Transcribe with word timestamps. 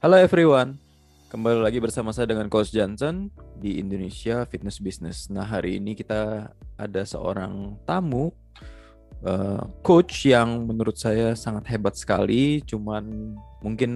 Halo 0.00 0.16
everyone, 0.16 0.80
kembali 1.28 1.60
lagi 1.60 1.76
bersama 1.76 2.08
saya 2.08 2.32
dengan 2.32 2.48
Coach 2.48 2.72
Johnson 2.72 3.28
di 3.60 3.76
Indonesia 3.76 4.48
Fitness 4.48 4.80
Business. 4.80 5.28
Nah 5.28 5.44
hari 5.44 5.76
ini 5.76 5.92
kita 5.92 6.48
ada 6.80 7.02
seorang 7.04 7.76
tamu, 7.84 8.32
uh, 9.20 9.60
coach 9.84 10.24
yang 10.24 10.64
menurut 10.64 10.96
saya 10.96 11.36
sangat 11.36 11.68
hebat 11.68 12.00
sekali, 12.00 12.64
cuman 12.64 13.36
mungkin 13.60 13.92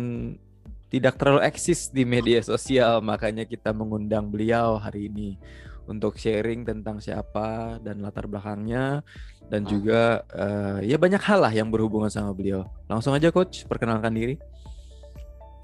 tidak 0.92 1.16
terlalu 1.16 1.40
eksis 1.48 1.88
di 1.88 2.04
media 2.04 2.44
sosial, 2.44 3.00
makanya 3.00 3.48
kita 3.48 3.72
mengundang 3.72 4.28
beliau 4.28 4.76
hari 4.76 5.08
ini 5.08 5.40
untuk 5.88 6.20
sharing 6.20 6.68
tentang 6.68 7.00
siapa 7.00 7.80
dan 7.80 8.04
latar 8.04 8.28
belakangnya 8.28 9.00
dan 9.48 9.64
juga 9.64 10.20
uh, 10.36 10.84
ya 10.84 11.00
banyak 11.00 11.24
hal 11.24 11.40
lah 11.40 11.52
yang 11.56 11.72
berhubungan 11.72 12.12
sama 12.12 12.36
beliau. 12.36 12.68
Langsung 12.92 13.16
aja 13.16 13.32
coach, 13.32 13.64
perkenalkan 13.64 14.12
diri. 14.12 14.36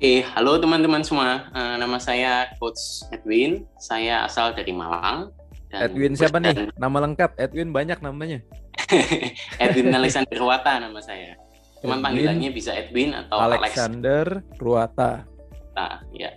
Oke, 0.01 0.25
halo 0.33 0.57
teman-teman 0.57 1.05
semua. 1.05 1.53
Uh, 1.53 1.77
nama 1.77 2.01
saya 2.01 2.49
Coach 2.57 3.05
Edwin. 3.13 3.69
Saya 3.77 4.25
asal 4.25 4.57
dari 4.57 4.73
Malang. 4.73 5.29
Dan 5.69 5.93
Edwin 5.93 6.17
siapa 6.17 6.41
dan... 6.41 6.57
nih? 6.57 6.73
Nama 6.73 6.99
lengkap 7.05 7.37
Edwin 7.37 7.69
banyak 7.69 8.01
namanya. 8.01 8.41
Edwin 9.61 9.93
Alexander 9.93 10.41
Ruata 10.41 10.81
nama 10.81 11.05
saya. 11.05 11.37
Cuman 11.85 12.01
Edwin 12.01 12.05
panggilannya 12.09 12.49
bisa 12.49 12.73
Edwin 12.73 13.13
atau 13.13 13.45
Alexander 13.45 14.41
Alex. 14.41 14.57
Ruata. 14.57 15.13
Nah, 15.77 16.01
ya. 16.17 16.33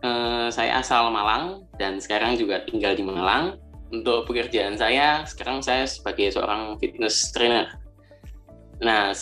Uh, 0.00 0.48
saya 0.48 0.80
asal 0.80 1.12
Malang 1.12 1.68
dan 1.76 2.00
sekarang 2.00 2.40
juga 2.40 2.64
tinggal 2.64 2.96
di 2.96 3.04
Malang. 3.04 3.60
Untuk 3.92 4.24
pekerjaan 4.24 4.80
saya, 4.80 5.28
sekarang 5.28 5.60
saya 5.60 5.84
sebagai 5.84 6.32
seorang 6.32 6.80
fitness 6.80 7.36
trainer. 7.36 7.68
Nah, 8.80 9.12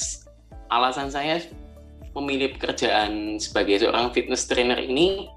alasan 0.70 1.10
saya 1.10 1.42
memilih 2.16 2.54
pekerjaan 2.58 3.38
sebagai 3.38 3.86
seorang 3.86 4.10
fitness 4.10 4.46
trainer 4.50 4.78
ini 4.78 5.30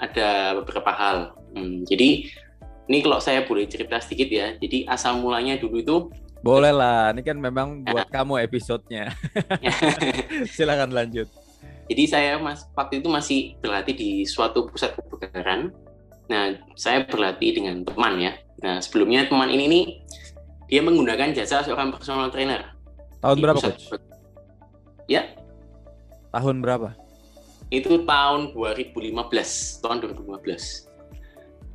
ada 0.00 0.60
beberapa 0.60 0.90
hal. 0.92 1.36
Hmm, 1.52 1.84
jadi 1.84 2.28
ini 2.90 2.98
kalau 3.06 3.22
saya 3.22 3.46
boleh 3.46 3.70
cerita 3.70 4.00
sedikit 4.02 4.28
ya. 4.28 4.56
Jadi 4.58 4.88
asal 4.88 5.22
mulanya 5.22 5.56
dulu 5.60 5.76
itu 5.78 5.96
boleh 6.40 6.72
lah. 6.72 7.12
Ini 7.12 7.22
kan 7.22 7.36
memang 7.36 7.68
buat 7.86 8.08
ya. 8.08 8.14
kamu 8.20 8.40
episodenya. 8.48 9.12
Silakan 10.56 10.90
lanjut. 10.92 11.28
Jadi 11.90 12.04
saya 12.06 12.38
mas 12.38 12.64
waktu 12.72 13.02
itu 13.02 13.08
masih 13.10 13.38
berlatih 13.58 13.94
di 13.94 14.10
suatu 14.24 14.66
pusat 14.66 14.94
kebugaran. 14.94 15.74
Nah, 16.30 16.54
saya 16.78 17.02
berlatih 17.02 17.58
dengan 17.58 17.82
teman 17.82 18.22
ya. 18.22 18.32
Nah, 18.62 18.78
sebelumnya 18.78 19.26
teman 19.26 19.50
ini 19.50 19.66
nih 19.66 19.84
dia 20.70 20.80
menggunakan 20.86 21.34
jasa 21.34 21.66
seorang 21.66 21.90
personal 21.90 22.30
trainer. 22.30 22.78
Tahun 23.18 23.36
berapa, 23.42 23.58
Coach? 23.58 23.90
Ya, 25.10 25.26
Tahun 26.30 26.56
berapa? 26.62 26.94
Itu 27.70 28.06
tahun 28.06 28.54
2015, 28.54 29.82
tahun 29.82 29.96
2015. 30.02 30.90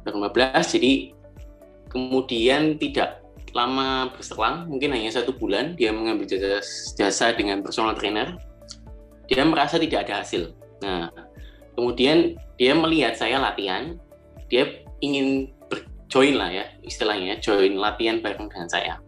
2015, 0.07 0.75
jadi 0.75 0.93
kemudian 1.91 2.75
tidak 2.79 3.23
lama 3.55 4.11
berselang, 4.11 4.67
mungkin 4.67 4.91
hanya 4.91 5.15
satu 5.15 5.31
bulan, 5.31 5.79
dia 5.79 5.95
mengambil 5.95 6.27
jasa, 6.27 6.59
jasa 6.99 7.31
dengan 7.31 7.63
personal 7.63 7.95
trainer. 7.95 8.35
Dia 9.31 9.47
merasa 9.47 9.79
tidak 9.79 10.05
ada 10.05 10.21
hasil. 10.21 10.51
Nah, 10.83 11.07
kemudian 11.79 12.35
dia 12.59 12.75
melihat 12.75 13.15
saya 13.15 13.39
latihan, 13.39 13.95
dia 14.51 14.83
ingin 14.99 15.55
join 16.11 16.35
lah 16.35 16.51
ya, 16.51 16.67
istilahnya 16.83 17.39
join 17.39 17.79
latihan 17.79 18.19
bareng 18.19 18.51
dengan 18.51 18.67
saya. 18.67 18.99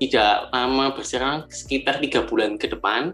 Tidak 0.00 0.50
lama 0.50 0.96
berselang, 0.96 1.46
sekitar 1.52 2.00
tiga 2.00 2.24
bulan 2.24 2.56
ke 2.56 2.66
depan, 2.66 3.12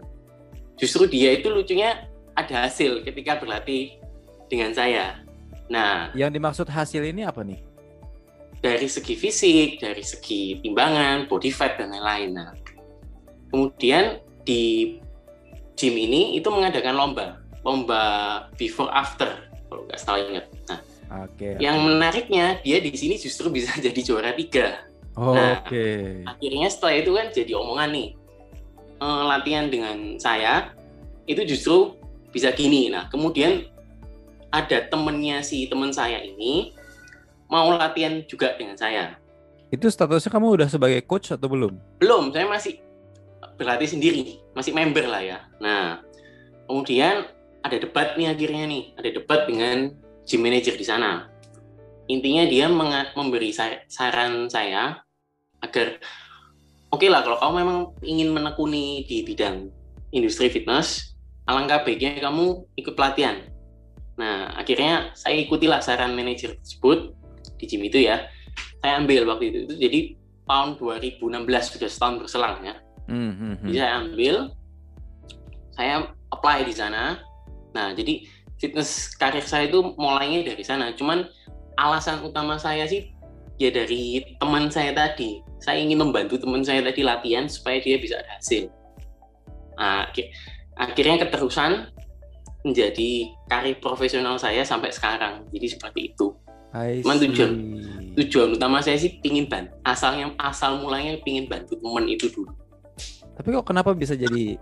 justru 0.81 1.05
dia 1.05 1.37
itu 1.37 1.53
lucunya 1.53 2.09
ada 2.33 2.65
hasil 2.65 3.05
ketika 3.05 3.37
berlatih 3.37 4.01
dengan 4.49 4.73
saya. 4.73 5.21
Nah, 5.69 6.09
yang 6.17 6.33
dimaksud 6.33 6.65
hasil 6.65 7.05
ini 7.05 7.21
apa 7.21 7.45
nih? 7.45 7.61
Dari 8.61 8.89
segi 8.89 9.13
fisik, 9.13 9.77
dari 9.77 10.01
segi 10.01 10.57
timbangan, 10.65 11.29
body 11.29 11.53
fat 11.53 11.77
dan 11.77 11.93
lain-lain. 11.93 12.33
Nah, 12.33 12.51
kemudian 13.53 14.19
di 14.41 14.97
gym 15.77 15.95
ini 15.95 16.35
itu 16.35 16.49
mengadakan 16.49 16.97
lomba, 16.97 17.39
lomba 17.61 18.03
before 18.57 18.89
after 18.89 19.29
kalau 19.69 19.85
nggak 19.85 20.01
salah 20.01 20.21
ingat. 20.25 20.45
Nah, 20.67 20.79
okay, 21.29 21.55
yang 21.61 21.77
okay. 21.79 21.85
menariknya 21.87 22.45
dia 22.65 22.77
di 22.81 22.91
sini 22.97 23.15
justru 23.21 23.53
bisa 23.53 23.77
jadi 23.85 24.01
juara 24.01 24.33
tiga. 24.33 24.81
Oh, 25.15 25.35
nah, 25.35 25.61
Oke. 25.61 25.69
Okay. 25.71 26.01
Akhirnya 26.27 26.67
setelah 26.71 26.95
itu 26.99 27.11
kan 27.15 27.27
jadi 27.31 27.51
omongan 27.55 27.89
nih 27.91 28.09
uh, 29.01 29.23
latihan 29.25 29.67
dengan 29.67 30.15
saya 30.21 30.71
itu 31.25 31.41
justru 31.43 31.97
bisa 32.29 32.53
gini. 32.53 32.87
Nah, 32.93 33.09
kemudian 33.09 33.67
ada 34.53 34.87
temennya 34.87 35.41
si 35.41 35.67
teman 35.67 35.91
saya 35.91 36.21
ini 36.21 36.77
mau 37.51 37.73
latihan 37.75 38.23
juga 38.29 38.55
dengan 38.55 38.77
saya. 38.77 39.17
Itu 39.71 39.87
statusnya 39.87 40.31
kamu 40.31 40.61
udah 40.61 40.67
sebagai 40.71 41.01
coach 41.03 41.33
atau 41.33 41.47
belum? 41.47 41.75
Belum, 41.99 42.31
saya 42.31 42.47
masih 42.47 42.79
berlatih 43.55 43.87
sendiri, 43.87 44.39
masih 44.55 44.71
member 44.75 45.07
lah 45.07 45.23
ya. 45.23 45.39
Nah, 45.59 46.03
kemudian 46.67 47.27
ada 47.63 47.77
debat 47.79 48.15
nih 48.19 48.31
akhirnya 48.31 48.63
nih, 48.67 48.83
ada 48.99 49.09
debat 49.15 49.47
dengan 49.47 49.95
gym 50.27 50.43
manager 50.43 50.75
di 50.75 50.85
sana. 50.85 51.31
Intinya 52.11 52.43
dia 52.43 52.67
memberi 52.67 53.55
saran 53.87 54.51
saya 54.51 54.99
agar 55.63 56.01
oke 56.91 57.01
okay 57.01 57.09
lah 57.09 57.23
kalau 57.23 57.39
kamu 57.39 57.53
memang 57.63 57.79
ingin 58.03 58.29
menekuni 58.35 59.07
di 59.07 59.23
bidang 59.23 59.71
industri 60.11 60.51
fitness, 60.51 61.15
alangkah 61.47 61.81
baiknya 61.87 62.19
kamu 62.19 62.67
ikut 62.75 62.93
pelatihan. 62.93 63.47
Nah, 64.19 64.53
akhirnya 64.59 65.15
saya 65.15 65.39
ikutilah 65.39 65.79
saran 65.79 66.13
manajer 66.13 66.59
tersebut 66.61 67.15
di 67.57 67.65
gym 67.65 67.81
itu 67.87 68.05
ya. 68.05 68.27
Saya 68.83 68.99
ambil 68.99 69.23
waktu 69.25 69.49
itu, 69.49 69.59
itu 69.71 69.75
jadi 69.79 69.99
tahun 70.45 70.69
2016 70.77 71.73
sudah 71.79 71.89
setahun 71.89 72.15
berselang 72.27 72.59
ya. 72.61 72.75
Mm 73.07 73.31
-hmm. 73.31 73.53
Jadi 73.71 73.77
saya 73.79 73.91
ambil, 74.03 74.35
saya 75.73 75.93
apply 76.35 76.67
di 76.67 76.73
sana. 76.75 77.23
Nah, 77.71 77.95
jadi 77.95 78.27
fitness 78.59 79.15
karir 79.15 79.41
saya 79.47 79.71
itu 79.71 79.95
mulainya 79.95 80.43
dari 80.53 80.61
sana. 80.61 80.91
Cuman 80.93 81.23
alasan 81.79 82.21
utama 82.21 82.59
saya 82.59 82.83
sih 82.85 83.09
ya 83.57 83.71
dari 83.71 84.21
teman 84.37 84.69
saya 84.69 84.91
tadi 84.93 85.41
saya 85.61 85.77
ingin 85.77 86.01
membantu 86.01 86.41
teman 86.41 86.65
saya 86.65 86.81
tadi 86.81 87.05
latihan 87.05 87.45
supaya 87.45 87.77
dia 87.77 88.01
bisa 88.01 88.17
ada 88.17 88.41
hasil. 88.41 88.67
Nah, 89.77 90.09
akhirnya 90.77 91.21
keterusan 91.25 91.93
menjadi 92.65 93.29
karir 93.49 93.77
profesional 93.77 94.41
saya 94.41 94.65
sampai 94.65 94.89
sekarang. 94.89 95.45
Jadi 95.53 95.67
seperti 95.69 95.99
itu. 96.13 96.33
Cuman 96.73 97.17
tujuan 97.19 97.51
tujuan 98.15 98.49
utama 98.55 98.81
saya 98.81 98.97
sih 98.97 99.21
pingin 99.21 99.45
bantu. 99.45 99.75
Asalnya 99.85 100.33
asal 100.41 100.81
mulanya 100.81 101.19
pingin 101.21 101.45
bantu 101.45 101.77
teman 101.77 102.09
itu 102.09 102.31
dulu. 102.31 102.53
Tapi 103.37 103.47
kok 103.53 103.65
kenapa 103.69 103.93
bisa 103.93 104.17
jadi 104.17 104.57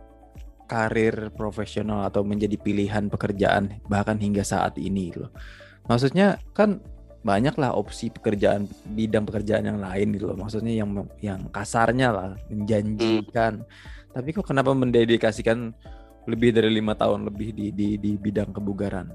karir 0.69 1.33
profesional 1.33 2.05
atau 2.05 2.21
menjadi 2.21 2.55
pilihan 2.59 3.09
pekerjaan 3.09 3.81
bahkan 3.87 4.17
hingga 4.17 4.41
saat 4.41 4.75
ini 4.81 5.15
loh? 5.15 5.31
Maksudnya 5.89 6.37
kan 6.53 6.81
banyaklah 7.19 7.75
opsi 7.75 8.07
pekerjaan 8.07 8.63
bidang 8.95 9.27
pekerjaan 9.27 9.67
yang 9.67 9.79
lain 9.83 10.15
gitu 10.15 10.31
loh 10.31 10.39
maksudnya 10.39 10.71
yang 10.71 11.03
yang 11.19 11.41
kasarnya 11.51 12.15
lah 12.15 12.29
menjanjikan 12.47 13.59
hmm. 13.59 14.13
tapi 14.15 14.29
kok 14.31 14.47
kenapa 14.47 14.71
mendedikasikan 14.71 15.75
lebih 16.27 16.55
dari 16.55 16.71
lima 16.71 16.95
tahun 16.95 17.27
lebih 17.27 17.51
di 17.51 17.67
di 17.75 17.87
di 17.99 18.15
bidang 18.15 18.55
kebugaran 18.55 19.11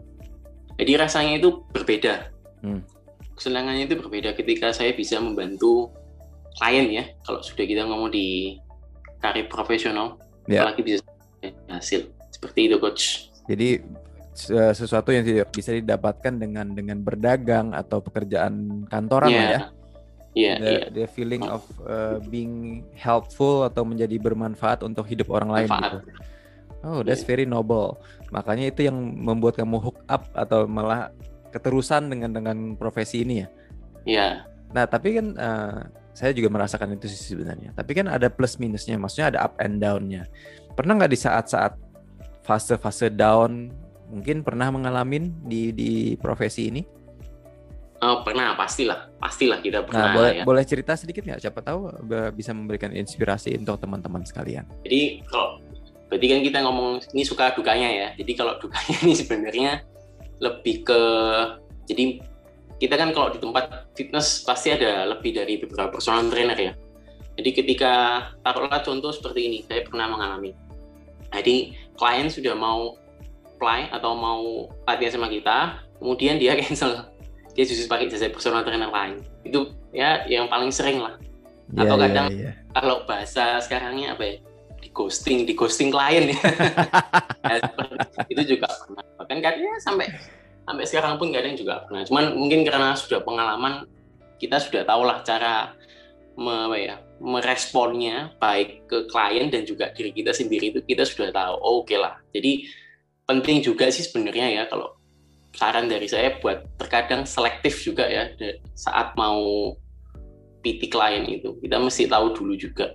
jadi 0.76 1.00
rasanya 1.00 1.40
itu 1.40 1.64
berbeda 1.72 2.28
hmm. 2.60 2.82
kesenangannya 3.40 3.88
itu 3.88 3.96
berbeda 3.96 4.36
ketika 4.36 4.68
saya 4.76 4.92
bisa 4.92 5.16
membantu 5.16 5.88
klien 6.60 6.86
ya 6.92 7.04
kalau 7.24 7.40
sudah 7.40 7.64
kita 7.64 7.88
ngomong 7.88 8.12
di 8.12 8.60
karir 9.24 9.48
profesional 9.48 10.20
yeah. 10.44 10.60
apalagi 10.60 10.84
bisa 10.84 11.00
hasil 11.72 12.12
seperti 12.28 12.68
itu 12.68 12.76
coach 12.76 13.32
jadi 13.48 13.80
sesuatu 14.34 15.14
yang 15.14 15.22
bisa 15.48 15.70
didapatkan 15.70 16.34
dengan 16.34 16.74
dengan 16.74 16.98
berdagang 17.00 17.70
atau 17.70 18.02
pekerjaan 18.02 18.84
kantoran 18.90 19.30
yeah. 19.30 19.48
ya. 19.48 19.60
Yeah, 20.34 20.56
the, 20.58 20.70
yeah. 20.74 20.86
the 20.90 21.04
feeling 21.06 21.46
of 21.46 21.62
uh, 21.86 22.18
being 22.26 22.82
helpful 22.98 23.62
atau 23.62 23.86
menjadi 23.86 24.18
bermanfaat 24.18 24.82
untuk 24.82 25.06
hidup 25.06 25.30
orang 25.30 25.46
lain 25.46 25.68
gitu. 25.70 25.98
Oh, 26.82 27.06
that's 27.06 27.22
yeah. 27.22 27.30
very 27.30 27.46
noble. 27.46 28.02
Makanya 28.34 28.74
itu 28.74 28.90
yang 28.90 28.98
membuat 28.98 29.54
kamu 29.54 29.78
hook 29.78 30.02
up 30.10 30.26
atau 30.34 30.66
malah 30.66 31.14
keterusan 31.54 32.10
dengan 32.10 32.34
dengan 32.34 32.74
profesi 32.74 33.22
ini 33.22 33.46
ya. 33.46 33.48
Iya. 34.02 34.18
Yeah. 34.18 34.32
Nah, 34.74 34.84
tapi 34.90 35.22
kan 35.22 35.26
uh, 35.38 35.86
saya 36.10 36.34
juga 36.34 36.50
merasakan 36.50 36.98
itu 36.98 37.06
sih 37.14 37.38
sebenarnya. 37.38 37.70
Tapi 37.70 37.94
kan 37.94 38.10
ada 38.10 38.26
plus 38.26 38.58
minusnya, 38.58 38.98
maksudnya 38.98 39.38
ada 39.38 39.46
up 39.46 39.54
and 39.62 39.78
down-nya. 39.78 40.26
Pernah 40.74 40.98
nggak 40.98 41.14
di 41.14 41.18
saat-saat 41.22 41.78
fase-fase 42.42 43.06
down 43.14 43.70
mungkin 44.10 44.44
pernah 44.44 44.68
mengalami 44.72 45.32
di 45.44 45.72
di 45.72 45.92
profesi 46.20 46.70
ini? 46.70 46.82
Oh, 48.04 48.20
pernah, 48.20 48.52
pastilah, 48.52 49.16
pastilah 49.16 49.64
kita 49.64 49.80
nah, 49.80 49.86
pernah. 49.88 50.04
Nah, 50.04 50.12
boleh, 50.12 50.32
ya. 50.36 50.42
boleh 50.44 50.64
cerita 50.68 50.92
sedikit 50.92 51.24
nggak? 51.24 51.40
Siapa 51.40 51.64
tahu 51.64 51.88
bisa 52.36 52.52
memberikan 52.52 52.92
inspirasi 52.92 53.56
untuk 53.56 53.80
teman-teman 53.80 54.20
sekalian. 54.28 54.68
Jadi 54.84 55.24
kalau 55.24 55.64
berarti 56.14 56.30
kan 56.30 56.40
kita 56.46 56.58
ngomong 56.62 57.02
ini 57.10 57.26
suka 57.26 57.50
dukanya 57.58 57.88
ya 57.90 58.08
jadi 58.14 58.32
kalau 58.38 58.54
dukanya 58.62 58.96
ini 59.02 59.14
sebenarnya 59.18 59.82
lebih 60.38 60.86
ke 60.86 61.00
jadi 61.90 62.22
kita 62.78 62.94
kan 62.94 63.10
kalau 63.10 63.34
di 63.34 63.42
tempat 63.42 63.90
fitness 63.98 64.46
pasti 64.46 64.70
ada 64.70 65.10
lebih 65.10 65.34
dari 65.34 65.58
beberapa 65.58 65.98
personal 65.98 66.30
trainer 66.30 66.54
ya 66.54 66.72
jadi 67.34 67.50
ketika 67.50 67.92
taruhlah 68.46 68.78
contoh 68.86 69.10
seperti 69.10 69.50
ini 69.50 69.58
saya 69.66 69.82
pernah 69.82 70.06
mengalami 70.06 70.54
jadi 71.34 71.74
klien 71.98 72.30
sudah 72.30 72.54
mau 72.54 72.94
apply 73.54 73.94
atau 73.94 74.12
mau 74.18 74.68
latihan 74.84 75.16
sama 75.16 75.30
kita 75.30 75.78
kemudian 76.02 76.36
dia 76.36 76.52
cancel. 76.60 77.08
Dia 77.54 77.64
justru 77.64 77.86
pakai 77.86 78.10
jasa 78.10 78.28
personal 78.28 78.66
trainer 78.66 78.90
lain. 78.90 79.22
Itu 79.46 79.72
ya 79.94 80.26
yang 80.26 80.50
paling 80.50 80.74
sering 80.74 80.98
lah. 80.98 81.14
Yeah, 81.72 81.88
atau 81.88 81.96
iya, 81.96 82.02
kadang 82.04 82.26
yeah, 82.34 82.44
yeah. 82.50 82.54
kalau 82.76 82.96
bahasa 83.08 83.62
sekarangnya 83.62 84.18
apa 84.18 84.22
ya? 84.26 84.36
Di 84.84 84.88
ghosting 84.92 85.48
di 85.48 85.56
ghosting 85.56 85.88
klien 85.88 86.28
ya, 86.28 86.36
ya 87.48 87.56
itu 88.28 88.42
juga 88.52 88.68
pernah. 88.68 89.00
Bahkan 89.16 89.38
kadang 89.40 89.80
sampai 89.80 90.12
sampai 90.68 90.84
sekarang 90.84 91.16
pun 91.16 91.32
kadang 91.32 91.56
juga 91.56 91.88
pernah. 91.88 92.04
Cuman 92.04 92.36
mungkin 92.36 92.68
karena 92.68 92.92
sudah 92.92 93.24
pengalaman 93.24 93.88
kita 94.36 94.60
sudah 94.60 94.84
tahu 94.84 95.08
lah 95.08 95.24
cara 95.24 95.72
me, 96.36 96.68
apa 96.68 96.76
ya, 96.76 96.96
meresponnya 97.16 98.36
baik 98.36 98.84
ke 98.90 99.08
klien 99.08 99.48
dan 99.48 99.64
juga 99.64 99.88
diri 99.96 100.12
kita 100.12 100.36
sendiri 100.36 100.74
itu 100.74 100.84
kita 100.84 101.08
sudah 101.08 101.32
tahu 101.32 101.54
oh, 101.64 101.80
oke 101.80 101.88
okay 101.88 101.96
lah. 101.96 102.20
Jadi 102.36 102.68
penting 103.24 103.64
juga 103.64 103.88
sih 103.88 104.04
sebenarnya 104.04 104.52
ya 104.52 104.62
kalau 104.68 104.96
saran 105.54 105.86
dari 105.86 106.10
saya 106.10 106.36
buat 106.42 106.66
terkadang 106.76 107.24
selektif 107.24 107.78
juga 107.80 108.04
ya 108.10 108.28
saat 108.74 109.14
mau 109.14 109.72
PT 110.64 110.90
klien 110.90 111.24
itu 111.28 111.56
kita 111.62 111.78
mesti 111.78 112.10
tahu 112.10 112.34
dulu 112.34 112.54
juga 112.58 112.92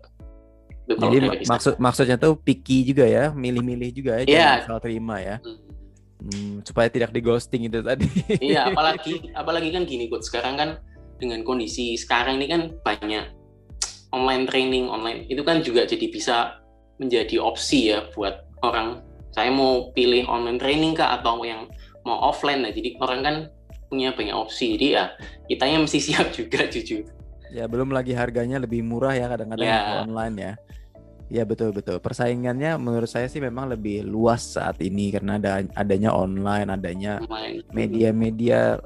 jadi 0.97 1.45
maksud 1.45 1.77
maksudnya 1.77 2.17
tuh 2.17 2.33
picky 2.41 2.81
juga 2.81 3.05
ya, 3.05 3.29
milih-milih 3.29 3.89
juga 3.93 4.11
ya, 4.21 4.25
yeah. 4.25 4.53
jangan 4.65 4.81
terima 4.81 5.21
ya. 5.21 5.37
Hmm. 5.37 5.61
Hmm, 6.19 6.53
supaya 6.67 6.91
tidak 6.91 7.15
di 7.15 7.21
ghosting 7.23 7.69
itu 7.69 7.79
tadi. 7.79 8.09
Iya, 8.41 8.67
apalagi 8.73 9.31
apalagi 9.37 9.69
kan 9.71 9.85
gini 9.85 10.09
kok 10.09 10.25
sekarang 10.25 10.57
kan 10.57 10.69
dengan 11.21 11.45
kondisi 11.45 11.95
sekarang 11.95 12.41
ini 12.41 12.47
kan 12.49 12.61
banyak 12.81 13.31
online 14.11 14.49
training 14.49 14.89
online 14.89 15.29
itu 15.29 15.39
kan 15.45 15.61
juga 15.61 15.85
jadi 15.85 16.09
bisa 16.11 16.59
menjadi 16.99 17.39
opsi 17.39 17.93
ya 17.93 18.03
buat 18.11 18.49
orang 18.65 18.99
saya 19.33 19.49
mau 19.53 19.93
pilih 19.93 20.25
online 20.25 20.57
training 20.57 20.93
kah 20.97 21.19
atau 21.21 21.41
yang 21.45 21.69
mau 22.03 22.17
offline 22.29 22.65
nah 22.65 22.71
jadi 22.73 22.97
orang 23.01 23.19
kan 23.21 23.35
punya 23.89 24.13
banyak 24.13 24.35
opsi 24.35 24.77
jadi 24.77 24.87
ya 24.89 25.05
kitanya 25.49 25.77
mesti 25.85 25.99
siap 26.11 26.33
juga 26.33 26.65
jujur 26.69 27.05
ya 27.49 27.65
belum 27.65 27.89
lagi 27.89 28.13
harganya 28.13 28.61
lebih 28.61 28.85
murah 28.85 29.17
ya 29.17 29.25
kadang-kadang 29.25 29.69
ya. 29.69 30.05
online 30.05 30.37
ya 30.37 30.53
Ya 31.29 31.45
betul 31.45 31.69
betul. 31.69 32.01
Persaingannya 32.01 32.81
menurut 32.81 33.05
saya 33.05 33.29
sih 33.29 33.37
memang 33.37 33.69
lebih 33.69 34.01
luas 34.01 34.57
saat 34.57 34.81
ini 34.81 35.13
karena 35.13 35.37
ada 35.37 35.61
adanya 35.77 36.09
online, 36.09 36.73
adanya 36.73 37.21
media-media 37.69 38.81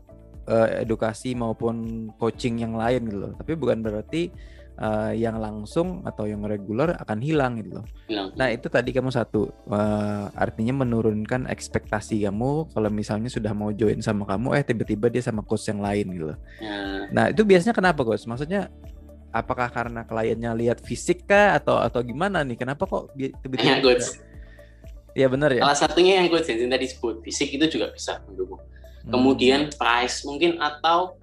uh, 0.52 0.68
edukasi 0.84 1.40
maupun 1.40 2.08
coaching 2.20 2.60
yang 2.60 2.76
lain 2.76 3.08
gitu 3.08 3.18
loh. 3.24 3.34
Tapi 3.40 3.56
bukan 3.56 3.80
berarti 3.80 4.28
uh, 4.80 5.14
yang 5.14 5.38
langsung 5.38 6.02
atau 6.06 6.26
yang 6.26 6.42
reguler 6.46 6.96
akan 6.98 7.20
hilang 7.22 7.62
gitu 7.62 7.82
loh. 7.82 7.86
Hilang. 8.10 8.28
Nah 8.34 8.48
itu 8.50 8.68
tadi 8.70 8.90
kamu 8.94 9.10
satu 9.14 9.50
uh, 9.70 10.30
artinya 10.34 10.86
menurunkan 10.86 11.50
ekspektasi 11.50 12.26
kamu 12.26 12.74
kalau 12.74 12.90
misalnya 12.90 13.30
sudah 13.30 13.54
mau 13.54 13.70
join 13.74 14.02
sama 14.02 14.26
kamu 14.26 14.58
eh 14.58 14.64
tiba-tiba 14.66 15.10
dia 15.10 15.22
sama 15.22 15.46
coach 15.46 15.70
yang 15.70 15.82
lain 15.82 16.06
gitu 16.14 16.26
loh. 16.34 16.38
Ya. 16.58 17.10
Nah 17.14 17.26
itu 17.30 17.42
biasanya 17.46 17.76
kenapa 17.76 18.02
coach? 18.02 18.26
Maksudnya 18.26 18.70
apakah 19.34 19.68
karena 19.74 20.06
kliennya 20.06 20.54
lihat 20.54 20.80
fisik 20.82 21.26
kah 21.26 21.58
atau 21.58 21.82
atau 21.82 22.02
gimana 22.06 22.46
nih? 22.46 22.58
Kenapa 22.58 22.86
kok 22.86 23.14
tiba-tiba? 23.18 23.82
Ya, 23.82 23.98
ya 25.14 25.28
benar 25.30 25.50
ya. 25.54 25.62
Salah 25.66 25.80
satunya 25.90 26.22
yang 26.22 26.30
gue 26.30 26.42
yang 26.42 26.72
tadi 26.72 26.86
sebut 26.90 27.22
fisik 27.26 27.50
itu 27.54 27.66
juga 27.78 27.90
bisa 27.94 28.22
mendukung. 28.30 28.62
Hmm. 29.04 29.12
Kemudian 29.12 29.74
price 29.76 30.24
mungkin 30.24 30.62
atau 30.62 31.18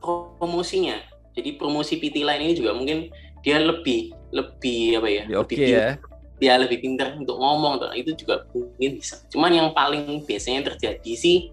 promosinya. 0.00 1.15
Jadi 1.36 1.60
promosi 1.60 2.00
PT 2.00 2.24
lain 2.24 2.42
ini 2.48 2.54
juga 2.56 2.72
mungkin 2.72 3.12
dia 3.44 3.60
lebih 3.60 4.16
lebih 4.32 4.98
apa 4.98 5.08
ya? 5.08 5.24
ya 5.28 5.36
lebih 5.44 5.56
okay, 5.56 5.68
ya. 5.70 5.88
Dia 6.36 6.54
lebih 6.60 6.84
pintar 6.84 7.16
untuk 7.16 7.40
ngomong, 7.40 7.80
itu 7.96 8.12
juga 8.12 8.44
mungkin 8.52 9.00
bisa. 9.00 9.24
Cuman 9.32 9.52
yang 9.52 9.68
paling 9.72 10.20
biasanya 10.24 10.68
terjadi 10.68 11.12
sih 11.16 11.48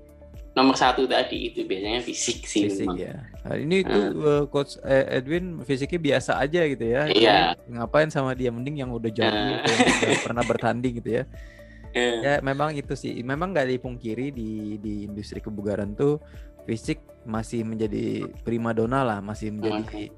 nomor 0.54 0.78
satu 0.78 1.10
tadi 1.10 1.50
itu 1.50 1.66
biasanya 1.66 2.02
fisik 2.06 2.46
sih. 2.46 2.70
Fisik 2.70 2.86
memang. 2.86 2.98
ya. 3.02 3.16
Nah, 3.44 3.56
ini 3.58 3.76
itu 3.82 4.00
uh, 4.22 4.46
coach 4.48 4.78
eh, 4.86 5.20
Edwin 5.20 5.66
fisiknya 5.66 6.00
biasa 6.00 6.38
aja 6.38 6.62
gitu 6.70 6.86
ya. 6.86 7.10
Iya. 7.10 7.38
Ngapain 7.66 8.14
sama 8.14 8.38
dia 8.38 8.54
mending 8.54 8.86
yang 8.86 8.94
udah 8.94 9.10
jauh 9.10 9.34
uh. 9.34 9.66
gitu, 9.66 9.72
yang 10.08 10.24
pernah 10.24 10.44
bertanding 10.46 10.94
gitu 11.02 11.12
ya. 11.22 11.24
Uh. 11.26 12.22
Ya 12.26 12.42
memang 12.42 12.74
itu 12.74 12.94
sih. 12.98 13.22
Memang 13.22 13.54
nggak 13.54 13.70
dipungkiri 13.78 14.34
di 14.34 14.82
di 14.82 15.06
industri 15.06 15.42
kebugaran 15.42 15.94
tuh 15.94 16.18
fisik 16.64 17.00
masih 17.24 17.64
menjadi 17.64 18.28
primadona 18.44 19.04
lah, 19.04 19.20
masih 19.24 19.56
menjadi 19.56 20.12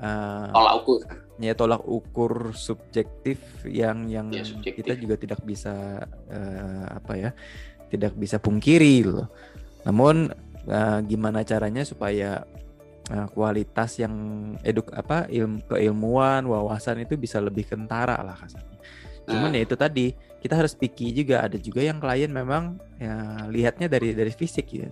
uh, 0.00 0.52
tolak 0.52 0.74
ukur. 0.84 1.00
Ya 1.40 1.52
tolak 1.56 1.82
ukur 1.82 2.54
subjektif 2.54 3.40
yang 3.66 4.06
yang 4.06 4.30
ya, 4.30 4.44
subjektif. 4.46 4.84
kita 4.84 4.94
juga 5.00 5.14
tidak 5.18 5.40
bisa 5.42 6.04
uh, 6.30 6.86
apa 6.94 7.12
ya, 7.16 7.30
tidak 7.90 8.14
bisa 8.14 8.36
pungkiri 8.38 9.02
loh. 9.08 9.28
Namun 9.88 10.30
uh, 10.68 10.98
gimana 11.04 11.42
caranya 11.42 11.82
supaya 11.82 12.44
uh, 13.10 13.26
kualitas 13.32 13.98
yang 13.98 14.14
eduk 14.62 14.92
apa 14.94 15.26
ilmu 15.28 15.64
keilmuan 15.68 16.44
wawasan 16.46 17.02
itu 17.02 17.16
bisa 17.16 17.40
lebih 17.40 17.66
kentara 17.68 18.20
lah 18.20 18.36
kasarnya. 18.36 18.78
Cuman 19.24 19.50
uh. 19.52 19.56
ya 19.56 19.62
itu 19.64 19.76
tadi 19.76 20.06
kita 20.44 20.60
harus 20.60 20.76
picky 20.76 21.08
juga 21.16 21.40
ada 21.40 21.56
juga 21.56 21.80
yang 21.80 21.96
klien 21.96 22.28
memang 22.28 22.76
ya 23.00 23.48
lihatnya 23.48 23.88
dari 23.88 24.12
dari 24.12 24.32
fisik 24.32 24.66
ya. 24.76 24.88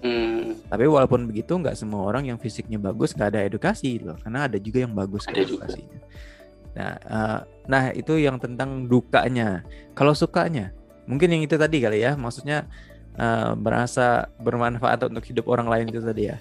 Hmm. 0.00 0.56
Tapi 0.68 0.84
walaupun 0.88 1.28
begitu 1.28 1.52
nggak 1.60 1.76
semua 1.76 2.08
orang 2.08 2.32
yang 2.32 2.40
fisiknya 2.40 2.80
bagus 2.80 3.12
nggak 3.12 3.36
ada 3.36 3.40
edukasi 3.44 4.00
loh 4.00 4.16
karena 4.24 4.48
ada 4.48 4.56
juga 4.56 4.88
yang 4.88 4.96
bagus 4.96 5.28
ada 5.28 5.44
edukasinya. 5.44 6.00
Juga. 6.00 6.32
Nah, 6.74 6.92
uh, 7.06 7.40
nah 7.70 7.94
itu 7.94 8.18
yang 8.18 8.36
tentang 8.42 8.90
dukanya. 8.90 9.62
Kalau 9.94 10.10
sukanya, 10.12 10.74
mungkin 11.06 11.30
yang 11.30 11.42
itu 11.46 11.54
tadi 11.54 11.78
kali 11.78 12.02
ya, 12.02 12.18
maksudnya 12.18 12.66
uh, 13.14 13.54
merasa 13.54 14.26
bermanfaat 14.42 15.06
untuk 15.06 15.22
hidup 15.22 15.46
orang 15.46 15.70
lain 15.70 15.86
itu 15.94 16.02
tadi 16.02 16.34
ya. 16.34 16.36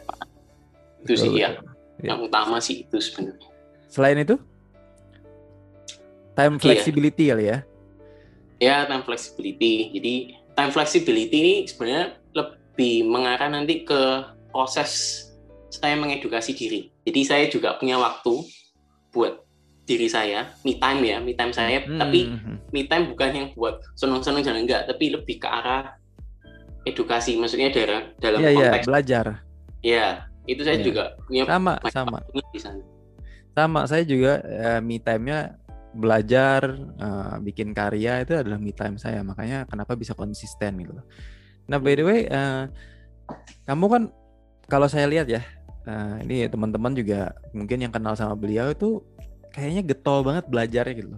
Itu 1.06 1.14
sih 1.14 1.32
ya. 1.38 1.54
Yang 2.02 2.20
utama 2.34 2.58
sih 2.58 2.82
itu 2.82 2.98
sebenarnya. 2.98 3.48
Selain 3.88 4.18
itu? 4.18 4.42
Time 6.34 6.56
iya. 6.58 6.62
flexibility 6.62 7.24
iya. 7.26 7.32
kali 7.34 7.46
ya. 7.46 7.58
Ya, 8.62 8.76
time 8.88 9.04
flexibility. 9.06 9.74
Jadi 9.94 10.14
time 10.54 10.72
flexibility 10.72 11.38
ini 11.38 11.56
sebenarnya 11.68 12.06
lebih 12.34 12.96
mengarah 13.10 13.50
nanti 13.52 13.84
ke 13.86 14.02
proses 14.50 15.24
saya 15.70 15.98
mengedukasi 15.98 16.54
diri. 16.54 16.90
Jadi 17.06 17.22
saya 17.26 17.46
juga 17.50 17.76
punya 17.78 17.98
waktu 17.98 18.46
buat 19.14 19.46
diri 19.84 20.08
saya, 20.08 20.56
me 20.64 20.80
time 20.80 21.02
ya, 21.04 21.18
me 21.20 21.36
time 21.36 21.52
saya. 21.52 21.84
Hmm. 21.84 22.00
Tapi 22.00 22.20
hmm, 22.30 22.40
hmm. 22.40 22.58
me 22.72 22.82
time 22.88 23.06
bukan 23.12 23.30
yang 23.36 23.48
buat 23.54 23.84
senang-senang 24.00 24.42
jangan 24.42 24.62
enggak, 24.64 24.82
tapi 24.88 25.12
lebih 25.12 25.44
ke 25.44 25.48
arah 25.50 26.00
edukasi 26.84 27.40
maksudnya 27.40 27.72
dalam 27.72 28.12
dalam 28.20 28.40
yeah, 28.44 28.54
konteks 28.56 28.76
yeah, 28.76 28.88
belajar 28.88 29.26
ya 29.84 30.08
itu 30.48 30.62
saya 30.64 30.78
yeah. 30.80 30.86
juga 30.86 31.04
punya 31.24 31.44
sama 31.48 31.74
sama 31.88 32.18
di 32.52 32.60
sana. 32.60 32.84
sama 33.56 33.82
saya 33.88 34.04
juga 34.04 34.44
uh, 34.44 34.80
me 34.84 35.00
time-nya 35.00 35.56
belajar 35.94 36.74
uh, 36.98 37.38
bikin 37.40 37.72
karya 37.72 38.26
itu 38.26 38.34
adalah 38.34 38.58
me 38.58 38.74
time 38.74 38.98
saya 38.98 39.22
makanya 39.22 39.70
kenapa 39.70 39.94
bisa 39.94 40.18
konsisten 40.18 40.82
gitu. 40.82 40.94
Nah 41.70 41.78
by 41.78 41.94
the 41.94 42.04
way 42.04 42.20
uh, 42.28 42.68
kamu 43.70 43.86
kan 43.88 44.04
kalau 44.68 44.90
saya 44.90 45.06
lihat 45.06 45.30
ya 45.30 45.42
uh, 45.86 46.18
ini 46.26 46.50
teman-teman 46.50 46.98
juga 46.98 47.38
mungkin 47.54 47.86
yang 47.86 47.94
kenal 47.94 48.18
sama 48.18 48.34
beliau 48.34 48.74
itu 48.74 49.06
kayaknya 49.54 49.86
getol 49.86 50.26
banget 50.26 50.50
belajarnya 50.50 50.94
gitu. 50.98 51.10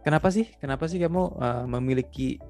Kenapa 0.00 0.32
sih? 0.32 0.48
Kenapa 0.62 0.88
sih 0.88 0.96
kamu 0.96 1.22
uh, 1.36 1.64
memiliki 1.68 2.40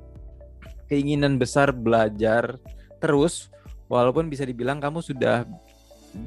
keinginan 0.87 1.41
besar 1.41 1.73
belajar 1.75 2.59
terus 3.01 3.49
walaupun 3.91 4.29
bisa 4.29 4.47
dibilang 4.47 4.79
kamu 4.79 5.03
sudah 5.03 5.47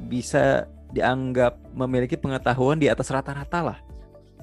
bisa 0.08 0.68
dianggap 0.92 1.60
memiliki 1.72 2.16
pengetahuan 2.16 2.80
di 2.80 2.88
atas 2.88 3.08
rata-rata 3.12 3.60
lah. 3.60 3.78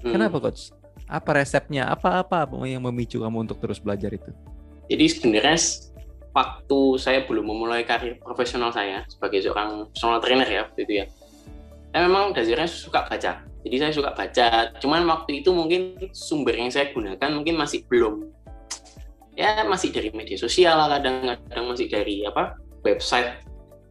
Hmm. 0.02 0.14
Kenapa 0.18 0.38
coach? 0.42 0.74
Apa 1.06 1.42
resepnya? 1.42 1.90
Apa-apa 1.90 2.50
yang 2.66 2.82
memicu 2.86 3.22
kamu 3.22 3.48
untuk 3.50 3.58
terus 3.62 3.78
belajar 3.78 4.12
itu? 4.14 4.32
Jadi 4.90 5.06
sebenarnya 5.08 5.58
waktu 6.32 6.80
saya 7.00 7.24
belum 7.28 7.48
memulai 7.48 7.84
karir 7.84 8.20
profesional 8.20 8.72
saya 8.72 9.04
sebagai 9.08 9.44
seorang 9.44 9.92
personal 9.92 10.20
trainer 10.24 10.48
ya 10.48 10.68
waktu 10.68 10.80
itu 10.88 10.94
ya. 11.04 11.06
Saya 11.92 12.02
memang 12.08 12.32
dasarnya 12.32 12.70
suka 12.72 13.04
baca. 13.04 13.44
Jadi 13.62 13.76
saya 13.78 13.92
suka 13.92 14.16
baca. 14.16 14.74
Cuman 14.80 15.04
waktu 15.06 15.44
itu 15.44 15.52
mungkin 15.52 16.00
sumber 16.16 16.56
yang 16.56 16.72
saya 16.72 16.90
gunakan 16.96 17.30
mungkin 17.36 17.60
masih 17.60 17.84
belum 17.86 18.32
ya 19.36 19.64
masih 19.66 19.90
dari 19.96 20.12
media 20.12 20.36
sosial 20.36 20.78
kadang-kadang 20.92 21.66
masih 21.66 21.88
dari 21.88 22.28
apa 22.28 22.60
website 22.84 23.42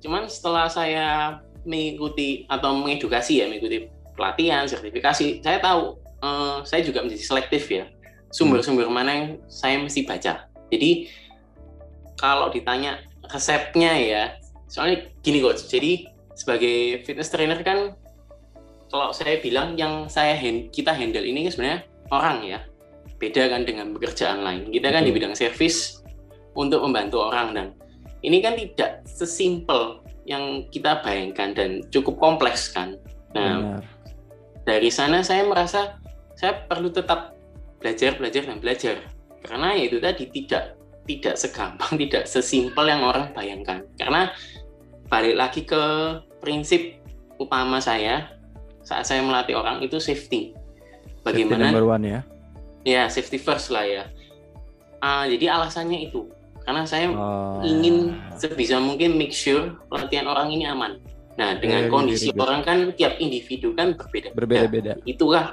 cuman 0.04 0.28
setelah 0.28 0.68
saya 0.68 1.40
mengikuti 1.64 2.44
atau 2.48 2.76
mengedukasi 2.76 3.42
ya 3.42 3.48
mengikuti 3.48 3.88
pelatihan 4.14 4.66
sertifikasi 4.66 5.42
saya 5.42 5.58
tahu 5.62 5.98
eh, 6.22 6.58
saya 6.64 6.80
juga 6.84 7.02
menjadi 7.04 7.24
selektif 7.24 7.66
ya 7.70 7.86
sumber-sumber 8.30 8.86
mana 8.86 9.10
yang 9.10 9.26
saya 9.50 9.76
mesti 9.82 10.06
baca. 10.06 10.46
Jadi 10.70 11.10
kalau 12.16 12.48
ditanya 12.54 13.02
resepnya 13.26 13.92
ya, 13.98 14.24
soalnya 14.70 15.10
gini 15.20 15.42
coach. 15.42 15.66
Jadi 15.66 16.06
sebagai 16.38 17.02
fitness 17.04 17.28
trainer 17.28 17.60
kan 17.66 17.98
kalau 18.90 19.10
saya 19.14 19.38
bilang 19.42 19.74
yang 19.78 20.06
saya 20.06 20.34
hand, 20.34 20.70
kita 20.74 20.94
handle 20.94 21.26
ini 21.26 21.46
kan 21.46 21.52
sebenarnya 21.52 21.80
orang 22.10 22.38
ya. 22.46 22.60
Beda 23.20 23.52
kan 23.52 23.68
dengan 23.68 23.92
pekerjaan 23.92 24.40
lain. 24.40 24.72
Kita 24.72 24.88
kan 24.88 25.04
di 25.04 25.12
bidang 25.12 25.36
service 25.36 26.00
untuk 26.56 26.80
membantu 26.86 27.20
orang 27.20 27.52
dan 27.52 27.66
ini 28.24 28.40
kan 28.40 28.56
tidak 28.56 29.04
sesimpel 29.04 30.00
yang 30.24 30.64
kita 30.70 31.02
bayangkan 31.02 31.52
dan 31.52 31.70
cukup 31.90 32.16
kompleks 32.16 32.70
kan. 32.70 32.96
Nah, 33.34 33.80
Benar. 33.80 33.82
Dari 34.64 34.90
sana 34.92 35.24
saya 35.24 35.46
merasa 35.48 36.00
saya 36.36 36.64
perlu 36.64 36.88
tetap 36.88 37.36
belajar, 37.80 38.16
belajar 38.16 38.42
dan 38.48 38.58
belajar. 38.60 38.96
Karena 39.40 39.72
ya 39.76 39.84
itu 39.88 39.98
tadi 40.00 40.24
tidak 40.28 40.76
tidak 41.08 41.34
segampang, 41.36 41.92
tidak 42.06 42.24
sesimpel 42.28 42.84
yang 42.88 43.02
orang 43.04 43.32
bayangkan. 43.32 43.84
Karena 43.96 44.32
balik 45.10 45.36
lagi 45.36 45.66
ke 45.66 45.82
prinsip 46.38 47.00
utama 47.40 47.80
saya 47.82 48.30
saat 48.84 49.08
saya 49.08 49.24
melatih 49.24 49.56
orang 49.56 49.80
itu 49.84 50.00
safety. 50.00 50.56
Bagaimana? 51.24 51.68
Safety 51.68 51.72
number 51.76 51.86
one 51.88 52.04
ya. 52.04 52.20
Ya 52.84 53.02
safety 53.12 53.36
first 53.36 53.68
lah 53.68 53.84
ya. 53.84 54.04
Uh, 55.00 55.24
jadi 55.28 55.56
alasannya 55.56 56.12
itu 56.12 56.28
karena 56.64 56.84
saya 56.84 57.08
oh. 57.16 57.64
ingin 57.64 58.20
sebisa 58.36 58.76
mungkin 58.76 59.16
make 59.16 59.32
sure 59.32 59.76
latihan 59.88 60.28
orang 60.28 60.52
ini 60.52 60.68
aman. 60.68 61.00
Nah 61.40 61.56
dengan 61.56 61.88
yeah, 61.88 61.92
kondisi 61.92 62.28
yeah, 62.28 62.44
orang 62.44 62.60
kan 62.60 62.78
tiap 62.92 63.16
individu 63.16 63.72
kan 63.72 63.96
berbeda. 63.96 64.36
Berbeda-beda. 64.36 64.92
Nah, 65.00 65.08
itulah 65.08 65.44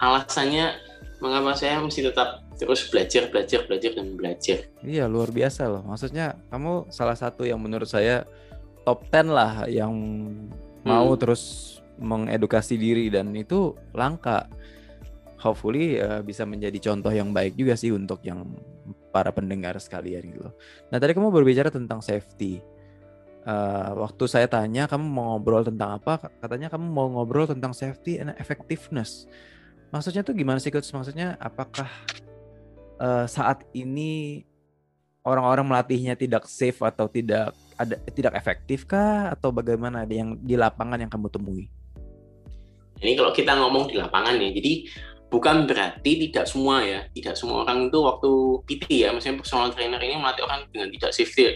alasannya 0.00 0.80
mengapa 1.20 1.52
saya 1.52 1.80
mesti 1.80 2.04
tetap 2.04 2.44
terus 2.56 2.88
belajar, 2.88 3.28
belajar, 3.28 3.68
belajar 3.68 3.90
dan 3.92 4.16
belajar. 4.16 4.58
Iya 4.80 5.04
luar 5.04 5.28
biasa 5.28 5.68
loh. 5.68 5.84
Maksudnya 5.84 6.40
kamu 6.48 6.88
salah 6.88 7.16
satu 7.16 7.44
yang 7.44 7.60
menurut 7.60 7.88
saya 7.88 8.24
top 8.88 9.04
10 9.12 9.28
lah 9.28 9.68
yang 9.68 9.92
mau 10.88 11.12
hmm. 11.12 11.20
terus 11.20 11.42
mengedukasi 12.00 12.80
diri 12.80 13.12
dan 13.12 13.32
itu 13.36 13.76
langka. 13.92 14.48
Hopefully 15.36 16.00
uh, 16.00 16.24
bisa 16.24 16.48
menjadi 16.48 16.80
contoh 16.80 17.12
yang 17.12 17.28
baik 17.36 17.60
juga 17.60 17.76
sih 17.76 17.92
untuk 17.92 18.24
yang 18.24 18.56
para 19.12 19.28
pendengar 19.36 19.76
sekalian 19.76 20.24
gitu 20.32 20.48
loh. 20.48 20.54
Nah 20.88 20.96
tadi 20.96 21.12
kamu 21.12 21.28
berbicara 21.28 21.68
tentang 21.68 22.00
safety. 22.00 22.60
Uh, 23.46 23.94
waktu 24.02 24.26
saya 24.26 24.50
tanya 24.50 24.90
kamu 24.90 25.06
mau 25.06 25.38
ngobrol 25.38 25.62
tentang 25.62 26.02
apa, 26.02 26.18
katanya 26.42 26.66
kamu 26.66 26.82
mau 26.90 27.06
ngobrol 27.06 27.46
tentang 27.46 27.70
safety 27.70 28.18
and 28.18 28.34
effectiveness. 28.42 29.30
Maksudnya 29.94 30.26
tuh 30.26 30.34
gimana 30.34 30.58
sih 30.58 30.74
coach? 30.74 30.90
Maksudnya 30.90 31.38
apakah 31.38 31.86
uh, 32.98 33.22
saat 33.30 33.62
ini 33.70 34.42
orang-orang 35.22 35.62
melatihnya 35.62 36.18
tidak 36.18 36.50
safe 36.50 36.82
atau 36.82 37.06
tidak 37.06 37.54
ada 37.78 37.98
tidak 38.10 38.34
efektif 38.34 38.82
kah 38.82 39.30
atau 39.34 39.54
bagaimana 39.54 40.02
ada 40.02 40.14
yang 40.14 40.34
di 40.42 40.58
lapangan 40.58 40.98
yang 41.02 41.10
kamu 41.10 41.30
temui? 41.30 41.70
Ini 42.98 43.12
kalau 43.14 43.30
kita 43.30 43.52
ngomong 43.54 43.92
di 43.92 44.00
lapangan 44.00 44.40
ya, 44.40 44.50
jadi 44.56 44.88
bukan 45.28 45.68
berarti 45.68 46.30
tidak 46.30 46.48
semua 46.48 46.80
ya, 46.80 47.04
tidak 47.12 47.36
semua 47.36 47.62
orang 47.62 47.92
itu 47.92 47.98
waktu 48.00 48.30
PT 48.64 48.86
ya, 49.04 49.12
misalnya 49.12 49.44
personal 49.44 49.68
trainer 49.70 50.00
ini 50.00 50.16
melatih 50.16 50.42
orang 50.48 50.64
dengan 50.72 50.88
tidak 50.96 51.12
safety. 51.12 51.54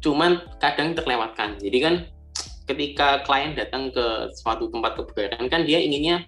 Cuman 0.00 0.44
kadang 0.60 0.92
terlewatkan. 0.92 1.56
Jadi 1.60 1.78
kan 1.80 1.94
ketika 2.66 3.22
klien 3.22 3.54
datang 3.54 3.94
ke 3.94 4.34
suatu 4.34 4.66
tempat 4.68 4.98
kebugaran 4.98 5.46
kan 5.46 5.62
dia 5.62 5.78
inginnya 5.78 6.26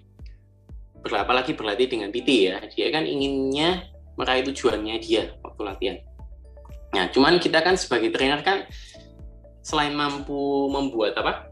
berapa 1.03 1.31
lagi 1.31 1.55
berlatih 1.55 1.87
dengan 1.87 2.11
PT 2.11 2.29
ya, 2.51 2.59
dia 2.71 2.87
kan 2.91 3.07
inginnya 3.07 3.87
meraih 4.19 4.43
tujuannya 4.51 4.99
dia 4.99 5.31
waktu 5.43 5.61
latihan. 5.63 5.97
Nah, 6.91 7.07
cuman 7.13 7.39
kita 7.39 7.63
kan 7.63 7.79
sebagai 7.79 8.11
trainer 8.11 8.41
kan 8.43 8.67
selain 9.63 9.95
mampu 9.95 10.67
membuat 10.67 11.15
apa? 11.15 11.47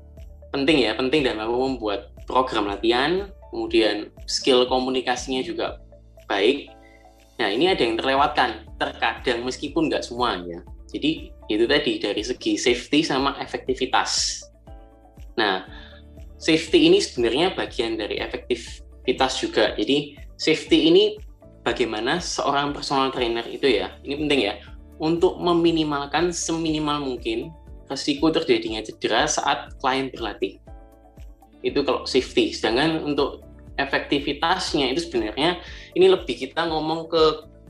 Penting 0.52 0.84
ya, 0.84 0.98
penting 0.98 1.24
dan 1.24 1.40
mampu 1.40 1.56
membuat 1.56 2.12
program 2.28 2.68
latihan, 2.68 3.32
kemudian 3.54 4.12
skill 4.28 4.68
komunikasinya 4.68 5.44
juga 5.46 5.80
baik. 6.28 6.68
Nah, 7.38 7.54
ini 7.54 7.70
ada 7.72 7.86
yang 7.86 7.96
terlewatkan, 7.96 8.66
terkadang 8.82 9.46
meskipun 9.46 9.88
nggak 9.88 10.04
semuanya. 10.04 10.66
Jadi, 10.88 11.32
itu 11.52 11.66
tadi 11.68 11.94
dari 12.00 12.24
segi 12.24 12.56
safety 12.56 13.04
sama 13.04 13.36
efektivitas. 13.44 14.44
Nah, 15.36 15.68
safety 16.40 16.88
ini 16.88 17.04
sebenarnya 17.04 17.54
bagian 17.56 18.00
dari 18.00 18.20
efektivitas 18.24 19.40
juga. 19.44 19.76
Jadi, 19.76 20.16
safety 20.40 20.88
ini 20.88 21.04
bagaimana 21.68 22.24
seorang 22.24 22.72
personal 22.72 23.12
trainer 23.12 23.44
itu 23.48 23.68
ya, 23.68 23.92
ini 24.08 24.16
penting 24.26 24.42
ya, 24.48 24.56
untuk 24.98 25.38
meminimalkan 25.38 26.32
seminimal 26.34 27.04
mungkin 27.04 27.52
resiko 27.88 28.32
terjadinya 28.32 28.84
cedera 28.84 29.28
saat 29.28 29.76
klien 29.80 30.12
berlatih. 30.12 30.60
Itu 31.64 31.84
kalau 31.84 32.08
safety. 32.08 32.54
Sedangkan 32.54 33.04
untuk 33.04 33.44
efektivitasnya 33.78 34.92
itu 34.94 35.08
sebenarnya 35.08 35.62
ini 35.94 36.10
lebih 36.10 36.36
kita 36.36 36.68
ngomong 36.68 37.08
ke 37.08 37.24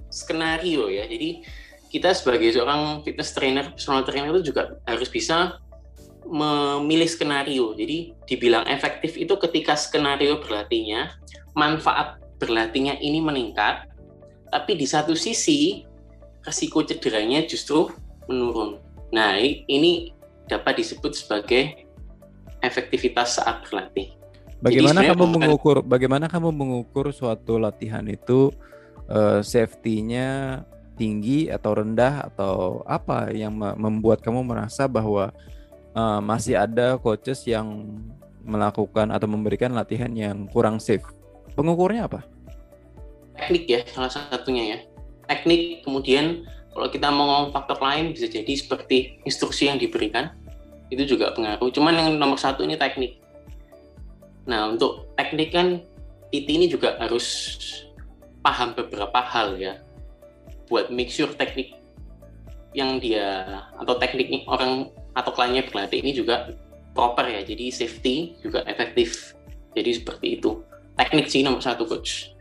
skenario 0.10 0.88
ya. 0.88 1.06
Jadi 1.06 1.44
kita 1.88 2.12
sebagai 2.12 2.52
seorang 2.54 3.02
fitness 3.04 3.32
trainer, 3.32 3.72
personal 3.72 4.04
trainer 4.04 4.32
itu 4.36 4.52
juga 4.52 4.78
harus 4.84 5.08
bisa 5.08 5.60
memilih 6.28 7.08
skenario. 7.08 7.72
Jadi 7.74 8.12
dibilang 8.28 8.68
efektif 8.68 9.16
itu 9.16 9.34
ketika 9.40 9.80
skenario 9.80 10.44
berlatihnya 10.44 11.16
manfaat 11.56 12.20
berlatihnya 12.38 13.00
ini 13.02 13.24
meningkat, 13.24 13.90
tapi 14.52 14.78
di 14.78 14.86
satu 14.86 15.18
sisi 15.18 15.88
resiko 16.46 16.84
cederanya 16.86 17.44
justru 17.48 17.90
menurun. 18.30 18.80
Nah, 19.12 19.40
ini 19.42 20.12
dapat 20.48 20.84
disebut 20.84 21.16
sebagai 21.16 21.88
efektivitas 22.64 23.40
saat 23.40 23.64
berlatih. 23.68 24.16
Bagaimana 24.58 25.06
kamu 25.06 25.26
mengukur 25.38 25.86
bagaimana 25.86 26.26
kamu 26.26 26.50
mengukur 26.50 27.14
suatu 27.14 27.62
latihan 27.62 28.02
itu 28.10 28.50
uh, 29.06 29.40
safety-nya 29.46 30.64
tinggi 30.98 31.48
atau 31.48 31.78
rendah 31.78 32.34
atau 32.34 32.82
apa 32.90 33.30
yang 33.32 33.54
membuat 33.56 34.26
kamu 34.26 34.42
merasa 34.42 34.90
bahwa 34.90 35.30
uh, 35.94 36.20
masih 36.20 36.58
ada 36.58 36.98
coaches 36.98 37.46
yang 37.46 37.86
melakukan 38.42 39.14
atau 39.14 39.30
memberikan 39.30 39.72
latihan 39.78 40.10
yang 40.12 40.50
kurang 40.50 40.82
safe? 40.82 41.06
Pengukurnya 41.54 42.10
apa? 42.10 42.26
Teknik 43.38 43.64
ya 43.70 43.80
salah 43.94 44.10
satunya 44.10 44.64
ya. 44.76 44.78
Teknik 45.30 45.86
kemudian 45.86 46.44
kalau 46.74 46.90
kita 46.90 47.14
mau 47.14 47.26
ngomong 47.30 47.50
faktor 47.54 47.78
lain 47.78 48.12
bisa 48.18 48.26
jadi 48.26 48.54
seperti 48.58 49.22
instruksi 49.24 49.70
yang 49.70 49.78
diberikan 49.78 50.34
itu 50.90 51.06
juga 51.06 51.32
pengaruh. 51.38 51.70
Cuman 51.70 51.94
yang 51.94 52.10
nomor 52.18 52.42
satu 52.42 52.66
ini 52.66 52.74
teknik. 52.74 53.22
Nah 54.50 54.74
untuk 54.74 55.14
teknik 55.14 55.54
kan 55.54 55.82
PT 56.34 56.48
ini 56.48 56.66
juga 56.72 56.96
harus 56.98 57.56
paham 58.42 58.72
beberapa 58.72 59.20
hal 59.20 59.60
ya 59.60 59.87
buat 60.68 60.92
make 60.94 61.10
sure 61.10 61.32
teknik 61.36 61.76
yang 62.76 63.02
dia 63.02 63.64
atau 63.80 63.98
teknik 63.98 64.46
orang 64.46 64.92
atau 65.18 65.32
kliennya 65.34 65.66
berlatih 65.66 66.04
ini 66.04 66.14
juga 66.14 66.54
proper 66.94 67.26
ya 67.32 67.42
jadi 67.42 67.74
safety 67.74 68.38
juga 68.44 68.62
efektif 68.70 69.34
jadi 69.74 69.98
seperti 69.98 70.38
itu 70.38 70.62
teknik 70.98 71.30
sih 71.30 71.46
nomor 71.46 71.62
satu 71.62 71.86
coach. 71.86 72.34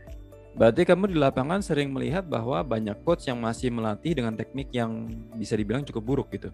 Berarti 0.57 0.89
kamu 0.89 1.13
di 1.13 1.17
lapangan 1.21 1.61
sering 1.61 1.93
melihat 1.93 2.25
bahwa 2.25 2.57
banyak 2.65 2.97
coach 3.05 3.29
yang 3.29 3.37
masih 3.37 3.69
melatih 3.69 4.17
dengan 4.17 4.33
teknik 4.33 4.73
yang 4.73 5.13
bisa 5.37 5.53
dibilang 5.53 5.85
cukup 5.85 6.01
buruk 6.03 6.27
gitu. 6.33 6.49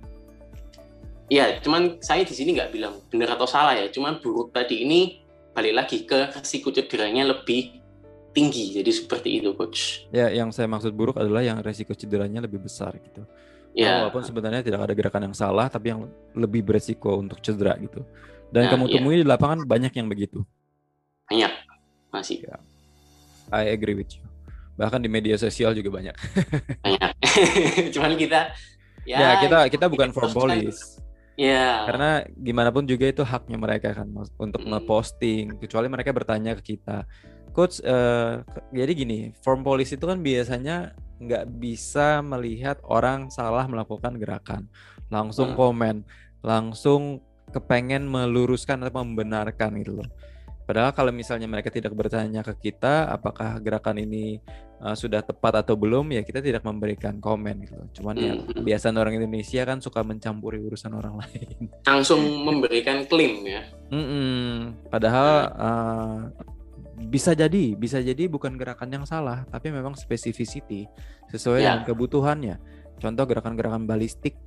Iya, 1.31 1.63
cuman 1.63 2.03
saya 2.03 2.27
di 2.27 2.35
sini 2.35 2.59
nggak 2.59 2.75
bilang 2.75 2.99
benar 3.07 3.39
atau 3.39 3.47
salah 3.47 3.79
ya. 3.79 3.87
Cuman 3.87 4.19
buruk 4.19 4.51
tadi 4.51 4.83
ini 4.83 5.23
balik 5.55 5.73
lagi 5.73 5.97
ke 6.03 6.35
resiko 6.35 6.75
cederanya 6.75 7.31
lebih 7.31 7.79
tinggi. 8.33 8.73
Jadi 8.73 8.91
seperti 8.91 9.29
itu, 9.39 9.53
coach. 9.53 10.09
Ya, 10.09 10.33
yang 10.33 10.49
saya 10.49 10.65
maksud 10.65 10.91
buruk 10.91 11.21
adalah 11.21 11.45
yang 11.45 11.61
resiko 11.61 11.93
cederanya 11.93 12.43
lebih 12.43 12.59
besar 12.59 12.97
gitu. 12.99 13.23
Ya. 13.73 14.05
Walaupun 14.05 14.21
sebenarnya 14.25 14.61
tidak 14.61 14.85
ada 14.85 14.93
gerakan 14.93 15.31
yang 15.31 15.35
salah, 15.37 15.69
tapi 15.69 15.93
yang 15.93 16.05
lebih 16.33 16.61
beresiko 16.65 17.17
untuk 17.17 17.41
cedera 17.41 17.73
gitu. 17.81 18.05
Dan 18.53 18.69
nah, 18.69 18.77
kamu 18.77 18.85
ya. 18.85 18.93
temui 19.01 19.15
di 19.21 19.25
lapangan 19.25 19.65
banyak 19.65 19.93
yang 19.97 20.05
begitu. 20.05 20.45
Banyak, 21.25 21.53
masih. 22.13 22.45
Ya. 22.45 22.61
I 23.49 23.73
agree 23.73 23.97
with 23.97 24.13
you. 24.13 24.21
Bahkan 24.77 25.01
di 25.01 25.09
media 25.09 25.37
sosial 25.41 25.73
juga 25.73 25.89
banyak. 25.89 26.13
banyak. 26.85 27.11
Cuman 27.97 28.13
kita 28.13 28.53
ya, 29.09 29.17
ya 29.17 29.29
kita 29.41 29.57
kita 29.73 29.85
bukan 29.89 30.13
for 30.13 30.29
police. 30.29 31.01
Ya. 31.33 31.89
Karena 31.89 32.21
gimana 32.37 32.69
pun 32.69 32.85
juga 32.85 33.09
itu 33.09 33.25
haknya 33.25 33.57
mereka 33.57 33.89
kan 33.97 34.05
untuk 34.37 34.61
hmm. 34.61 34.69
ngeposting. 34.69 35.45
Kecuali 35.57 35.89
mereka 35.89 36.13
bertanya 36.13 36.53
ke 36.61 36.77
kita, 36.77 37.09
coach. 37.53 37.79
Uh, 37.85 38.41
jadi 38.73 38.91
gini, 38.91 39.19
form 39.45 39.61
police 39.61 39.93
itu 39.93 40.03
kan 40.03 40.19
biasanya 40.19 40.97
nggak 41.21 41.45
bisa 41.61 42.19
melihat 42.19 42.81
orang 42.83 43.31
salah 43.31 43.63
melakukan 43.69 44.17
gerakan, 44.19 44.67
langsung 45.07 45.53
hmm. 45.53 45.57
komen, 45.57 45.95
langsung 46.43 47.23
kepengen 47.53 48.09
meluruskan 48.09 48.81
atau 48.83 49.05
membenarkan 49.05 49.77
gitu 49.79 50.01
loh. 50.01 50.09
Padahal 50.63 50.95
kalau 50.95 51.11
misalnya 51.11 51.43
mereka 51.43 51.67
tidak 51.67 51.91
bertanya 51.91 52.39
ke 52.39 52.71
kita 52.71 53.11
apakah 53.11 53.59
gerakan 53.59 53.99
ini 53.99 54.39
uh, 54.79 54.95
sudah 54.95 55.19
tepat 55.19 55.59
atau 55.59 55.75
belum 55.75 56.15
ya 56.15 56.23
kita 56.23 56.39
tidak 56.39 56.63
memberikan 56.63 57.19
komen 57.19 57.67
gitu. 57.67 57.75
Cuman 57.99 58.15
ya 58.15 58.33
Hmm. 58.39 58.63
kebiasaan 58.63 58.95
orang 58.95 59.19
Indonesia 59.19 59.61
kan 59.67 59.83
suka 59.83 60.07
mencampuri 60.07 60.63
urusan 60.63 60.95
orang 60.95 61.15
lain. 61.21 61.67
Langsung 61.83 62.23
memberikan 62.47 63.03
klaim 63.11 63.43
ya. 63.43 63.67
Mm-mm. 63.91 64.87
Padahal 64.87 65.31
uh, 65.51 66.19
bisa 67.05 67.35
jadi, 67.35 67.75
bisa 67.75 67.99
jadi 67.99 68.25
bukan 68.31 68.55
gerakan 68.55 68.89
yang 68.91 69.05
salah, 69.05 69.43
tapi 69.51 69.69
memang 69.69 69.93
specificity 69.97 70.87
sesuai 71.29 71.59
Ya. 71.61 71.75
dengan 71.75 71.83
kebutuhannya. 71.89 72.55
Contoh 72.99 73.25
gerakan-gerakan 73.27 73.83
balistik 73.83 74.37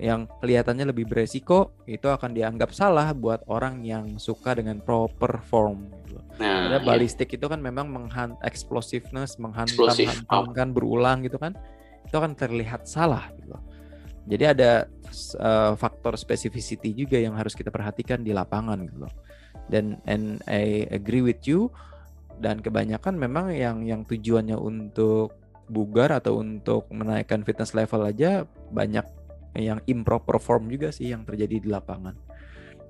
yang 0.00 0.24
kelihatannya 0.40 0.88
lebih 0.88 1.04
beresiko 1.04 1.76
itu 1.84 2.08
akan 2.08 2.32
dianggap 2.32 2.72
salah 2.72 3.12
buat 3.12 3.44
orang 3.52 3.84
yang 3.84 4.16
suka 4.16 4.56
dengan 4.56 4.80
proper 4.80 5.44
form. 5.44 5.92
Gitu. 6.08 6.16
Nah, 6.40 6.72
Karena 6.72 6.78
ya. 6.80 6.86
balistik 6.88 7.28
itu 7.36 7.44
kan 7.44 7.60
memang 7.60 7.92
menghan 7.92 8.32
explosiveness, 8.40 9.36
Explosive. 9.36 9.44
menghantam-hantamkan 9.44 10.68
berulang 10.72 11.20
gitu 11.28 11.36
kan. 11.36 11.52
Itu 12.08 12.16
akan 12.16 12.32
terlihat 12.32 12.88
salah 12.88 13.28
gitu. 13.36 13.52
Jadi 14.24 14.44
ada 14.48 14.88
uh, 15.36 15.76
faktor 15.76 16.16
specificity 16.16 16.96
juga 16.96 17.20
yang 17.20 17.36
harus 17.36 17.52
kita 17.52 17.68
perhatikan 17.68 18.24
di 18.24 18.32
lapangan 18.32 18.80
gitu. 18.88 19.04
Dan 19.68 20.00
and 20.08 20.40
I 20.48 20.88
agree 20.88 21.20
with 21.20 21.44
you 21.44 21.68
dan 22.40 22.64
kebanyakan 22.64 23.14
memang 23.20 23.52
yang 23.52 23.84
yang 23.84 24.02
tujuannya 24.08 24.56
untuk 24.56 25.36
bugar 25.70 26.10
atau 26.10 26.40
untuk 26.40 26.88
menaikkan 26.90 27.46
fitness 27.46 27.76
level 27.76 28.02
aja 28.02 28.48
banyak 28.72 29.06
yang 29.54 29.78
improper 29.86 30.40
form 30.42 30.72
juga 30.72 30.90
sih 30.90 31.12
yang 31.12 31.22
terjadi 31.22 31.62
di 31.62 31.68
lapangan. 31.70 32.16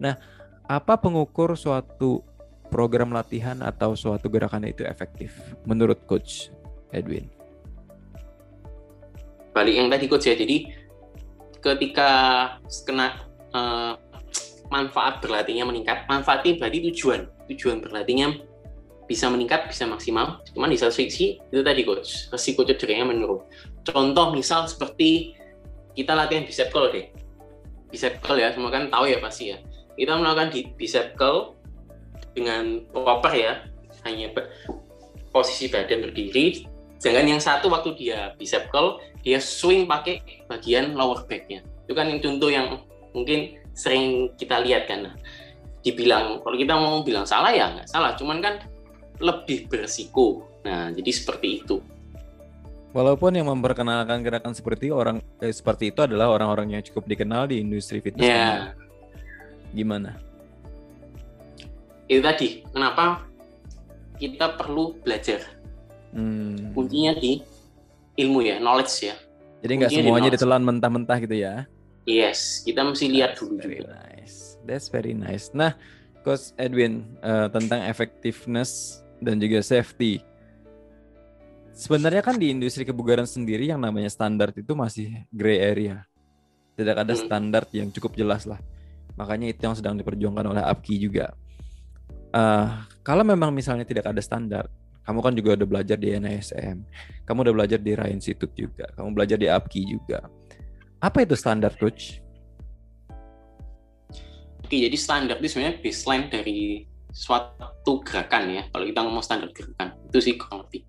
Nah, 0.00 0.16
apa 0.64 0.96
pengukur 0.96 1.58
suatu 1.58 2.24
program 2.70 3.10
latihan 3.10 3.60
atau 3.60 3.98
suatu 3.98 4.30
gerakan 4.30 4.70
itu 4.70 4.86
efektif 4.86 5.34
menurut 5.66 6.00
coach 6.06 6.48
Edwin? 6.94 7.40
balik 9.50 9.74
yang 9.76 9.88
tadi 9.90 10.04
coach 10.06 10.26
ya. 10.30 10.34
Jadi 10.38 10.70
ketika 11.60 12.10
kena 12.86 13.20
eh, 13.52 13.92
manfaat 14.70 15.20
berlatihnya 15.20 15.66
meningkat, 15.66 16.06
manfaatnya 16.06 16.56
berarti 16.56 16.78
tujuan. 16.90 17.26
Tujuan 17.50 17.82
berlatihnya 17.82 18.38
bisa 19.10 19.26
meningkat, 19.26 19.66
bisa 19.66 19.90
maksimal. 19.90 20.38
Cuman 20.54 20.70
di 20.70 20.78
satu 20.78 20.94
sisi 20.94 21.42
itu 21.50 21.66
tadi 21.66 21.82
coach, 21.82 22.30
resiko 22.30 22.62
cederanya 22.62 23.10
menurun. 23.10 23.42
Contoh 23.82 24.30
misal 24.30 24.70
seperti 24.70 25.34
kita 25.98 26.14
latihan 26.14 26.46
bicep 26.46 26.70
curl 26.70 26.94
deh. 26.94 27.10
Bicep 27.90 28.22
curl 28.22 28.38
ya, 28.38 28.54
semua 28.54 28.70
kan 28.70 28.86
tahu 28.86 29.10
ya 29.10 29.18
pasti 29.18 29.50
ya. 29.50 29.58
Kita 29.98 30.14
melakukan 30.14 30.54
di 30.54 30.70
bicep 30.78 31.18
curl 31.18 31.58
dengan 32.38 32.86
proper 32.94 33.34
ya, 33.34 33.66
hanya 34.06 34.30
posisi 35.34 35.66
badan 35.66 36.06
berdiri. 36.06 36.70
Sedangkan 37.02 37.34
yang 37.34 37.42
satu 37.42 37.66
waktu 37.66 37.98
dia 37.98 38.38
bicep 38.38 38.70
curl, 38.70 39.02
dia 39.26 39.42
swing 39.42 39.90
pakai 39.90 40.22
bagian 40.46 40.94
lower 40.94 41.26
back-nya. 41.26 41.66
Itu 41.90 41.98
kan 41.98 42.06
yang 42.06 42.22
contoh 42.22 42.46
yang 42.46 42.78
mungkin 43.10 43.58
sering 43.74 44.30
kita 44.38 44.62
lihat 44.62 44.86
kan. 44.86 45.18
Dibilang 45.82 46.44
kalau 46.46 46.54
kita 46.54 46.78
mau 46.78 47.02
bilang 47.02 47.26
salah 47.26 47.50
ya 47.50 47.74
nggak 47.74 47.90
salah, 47.90 48.14
cuman 48.14 48.38
kan 48.38 48.60
lebih 49.20 49.68
bersiko. 49.68 50.48
Nah, 50.64 50.90
jadi 50.92 51.10
seperti 51.12 51.62
itu. 51.64 51.78
Walaupun 52.90 53.38
yang 53.38 53.46
memperkenalkan 53.46 54.18
gerakan 54.26 54.50
seperti 54.50 54.90
orang 54.90 55.22
eh, 55.38 55.54
seperti 55.54 55.94
itu 55.94 56.02
adalah 56.02 56.34
orang-orang 56.34 56.74
yang 56.74 56.82
cukup 56.82 57.06
dikenal 57.06 57.46
di 57.46 57.62
industri 57.62 58.02
fitness. 58.02 58.26
Ya, 58.26 58.74
Gimana? 59.70 60.18
itu 62.10 62.18
tadi. 62.18 62.66
Kenapa 62.74 63.22
kita 64.18 64.58
perlu 64.58 64.98
belajar? 65.06 65.46
Hmm. 66.10 66.74
Kuncinya 66.74 67.14
di 67.14 67.38
ilmu 68.18 68.42
ya, 68.42 68.58
knowledge 68.58 69.06
ya. 69.06 69.14
Jadi 69.62 69.72
nggak 69.78 69.90
di 69.94 69.96
semuanya 70.02 70.26
knowledge. 70.26 70.34
ditelan 70.42 70.62
mentah-mentah 70.66 71.18
gitu 71.22 71.36
ya? 71.38 71.54
Yes, 72.10 72.66
kita 72.66 72.82
mesti 72.82 73.06
lihat 73.06 73.38
That's 73.38 73.40
dulu 73.46 73.54
very 73.62 73.78
juga. 73.78 73.94
nice. 73.94 74.36
That's 74.66 74.88
very 74.90 75.14
nice. 75.14 75.54
Nah, 75.54 75.78
Coach 76.26 76.50
Edwin 76.58 77.06
eh, 77.22 77.46
tentang 77.54 77.86
effectiveness 77.86 79.00
dan 79.20 79.36
juga 79.38 79.60
safety. 79.60 80.24
Sebenarnya 81.70 82.20
kan 82.20 82.36
di 82.36 82.50
industri 82.52 82.84
kebugaran 82.84 83.24
sendiri 83.24 83.70
yang 83.70 83.80
namanya 83.80 84.10
standar 84.10 84.52
itu 84.52 84.74
masih 84.74 85.24
gray 85.30 85.60
area. 85.60 86.04
Tidak 86.76 86.96
ada 86.96 87.14
Hmm. 87.14 87.22
standar 87.24 87.62
yang 87.72 87.88
cukup 87.92 88.16
jelas 88.16 88.44
lah. 88.44 88.60
Makanya 89.16 89.52
itu 89.52 89.60
yang 89.64 89.76
sedang 89.76 89.96
diperjuangkan 89.96 90.46
oleh 90.50 90.62
APKI 90.64 90.96
juga. 90.98 91.26
Eh, 92.30 92.68
kalau 93.04 93.24
memang 93.24 93.52
misalnya 93.52 93.84
tidak 93.84 94.08
ada 94.08 94.22
standar, 94.22 94.68
kamu 95.04 95.18
kan 95.24 95.32
juga 95.34 95.50
udah 95.58 95.68
belajar 95.68 95.96
di 95.98 96.14
NASM, 96.14 96.84
kamu 97.26 97.38
udah 97.48 97.54
belajar 97.56 97.78
di 97.80 97.92
Rai 97.96 98.14
Institute 98.14 98.52
juga, 98.54 98.86
kamu 98.94 99.08
belajar 99.16 99.36
di 99.40 99.48
APKI 99.50 99.82
juga. 99.88 100.28
Apa 101.00 101.24
itu 101.24 101.34
standar, 101.34 101.74
coach? 101.80 102.20
Oke, 104.62 104.76
jadi 104.86 104.94
standar 104.94 105.42
itu 105.42 105.50
sebenarnya 105.50 105.82
baseline 105.82 106.26
dari 106.30 106.86
suatu 107.12 107.92
gerakan 108.06 108.50
ya. 108.50 108.62
Kalau 108.72 108.84
kita 108.86 109.00
ngomong 109.04 109.24
standar 109.24 109.50
gerakan, 109.52 109.88
itu 110.08 110.18
sih 110.22 110.34
kurang 110.38 110.66
lebih. 110.66 110.82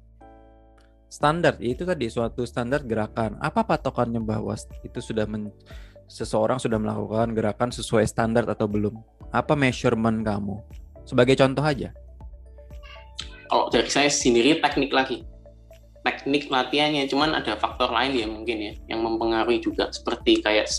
standar 1.12 1.60
itu 1.60 1.84
tadi 1.84 2.08
suatu 2.08 2.48
standar 2.48 2.88
gerakan 2.88 3.36
apa 3.44 3.68
patokannya 3.68 4.24
bahwa 4.24 4.56
itu 4.80 5.00
sudah 5.04 5.28
men- 5.28 5.52
seseorang 6.08 6.56
sudah 6.56 6.80
melakukan 6.80 7.36
gerakan 7.36 7.68
sesuai 7.68 8.08
standar 8.08 8.48
atau 8.48 8.64
belum 8.64 8.96
apa 9.28 9.52
measurement 9.60 10.24
kamu 10.24 10.56
sebagai 11.04 11.36
contoh 11.36 11.68
aja 11.68 11.92
Kalau 13.52 13.68
dari 13.68 13.92
saya 13.92 14.08
sendiri 14.08 14.64
teknik 14.64 14.96
lagi. 14.96 15.28
Teknik 16.08 16.48
latihannya, 16.48 17.06
cuman 17.12 17.36
ada 17.36 17.60
faktor 17.60 17.92
lain 17.92 18.16
ya 18.16 18.26
mungkin 18.26 18.58
ya, 18.58 18.74
yang 18.90 19.04
mempengaruhi 19.04 19.60
juga. 19.60 19.92
Seperti 19.92 20.40
kayak 20.40 20.72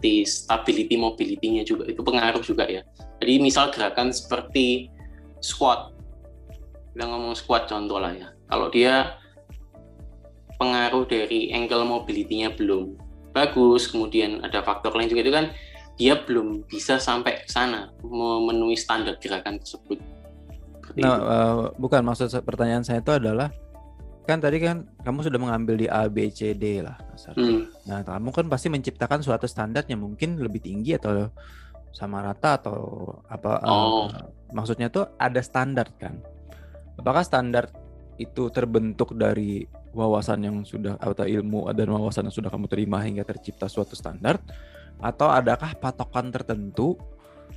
seperti 0.00 0.24
stability 0.24 0.96
mobility-nya 0.96 1.60
juga, 1.68 1.84
itu 1.84 2.00
pengaruh 2.00 2.40
juga 2.40 2.64
ya. 2.64 2.80
Jadi 3.20 3.36
misal 3.36 3.68
gerakan 3.68 4.08
seperti 4.16 4.88
squat. 5.44 5.92
Kita 6.96 7.04
ngomong 7.04 7.36
squat 7.36 7.68
contoh 7.68 8.00
lah 8.00 8.16
ya. 8.16 8.32
Kalau 8.48 8.72
dia 8.72 9.20
pengaruh 10.56 11.04
dari 11.04 11.52
ankle 11.52 11.84
mobility-nya 11.84 12.56
belum 12.56 12.96
bagus, 13.36 13.92
kemudian 13.92 14.40
ada 14.40 14.64
faktor 14.64 14.96
lain 14.96 15.12
juga 15.12 15.20
itu 15.20 15.32
kan 15.36 15.46
dia 16.00 16.16
belum 16.16 16.64
bisa 16.64 16.96
sampai 16.96 17.44
ke 17.44 17.52
sana 17.52 17.92
memenuhi 18.00 18.80
standar 18.80 19.20
gerakan 19.20 19.60
tersebut. 19.60 20.00
Seperti 20.80 20.98
nah 21.04 21.20
itu. 21.20 21.28
eh, 21.28 21.56
bukan 21.76 22.00
maksud 22.08 22.32
pertanyaan 22.40 22.88
saya 22.88 23.04
itu 23.04 23.12
adalah 23.12 23.52
kan 24.20 24.38
tadi 24.38 24.60
kan 24.60 24.86
kamu 25.02 25.26
sudah 25.26 25.40
mengambil 25.40 25.74
di 25.74 25.86
A 25.86 26.06
B 26.06 26.28
C 26.28 26.52
D 26.52 26.84
lah 26.84 26.94
kasar. 27.12 27.34
Hmm. 27.34 27.66
nah 27.84 28.00
kamu 28.00 28.28
kan 28.30 28.46
pasti 28.46 28.68
menciptakan 28.68 29.20
suatu 29.20 29.44
standar 29.44 29.82
yang 29.88 30.04
mungkin 30.04 30.38
lebih 30.38 30.60
tinggi 30.60 30.94
atau 30.94 31.32
sama 31.90 32.22
rata 32.22 32.54
atau 32.60 32.78
apa 33.26 33.58
eh, 33.58 33.66
Oh. 33.66 34.06
maksudnya 34.52 34.86
tuh 34.86 35.10
ada 35.16 35.42
standar 35.42 35.90
kan 35.98 36.20
apakah 36.94 37.24
standar 37.24 37.66
itu 38.20 38.52
terbentuk 38.52 39.16
dari 39.16 39.64
wawasan 39.90 40.44
yang 40.44 40.56
sudah 40.62 40.94
atau 41.00 41.24
ilmu 41.26 41.66
dan 41.72 41.90
wawasan 41.90 42.28
yang 42.30 42.36
sudah 42.36 42.52
kamu 42.52 42.68
terima 42.70 43.00
hingga 43.02 43.24
tercipta 43.24 43.66
suatu 43.66 43.98
standar 43.98 44.38
atau 45.00 45.26
adakah 45.26 45.74
patokan 45.74 46.28
tertentu 46.30 46.94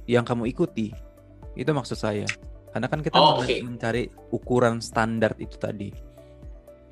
yang 0.07 0.23
kamu 0.23 0.49
ikuti 0.49 0.89
itu 1.53 1.69
maksud 1.69 1.99
saya 1.99 2.25
karena 2.73 2.87
kan 2.89 3.03
kita 3.05 3.13
Oh, 3.13 3.37
oke. 3.37 3.53
mencari 3.61 4.09
ukuran 4.33 4.81
standar 4.81 5.37
itu 5.37 5.59
tadi 5.61 5.93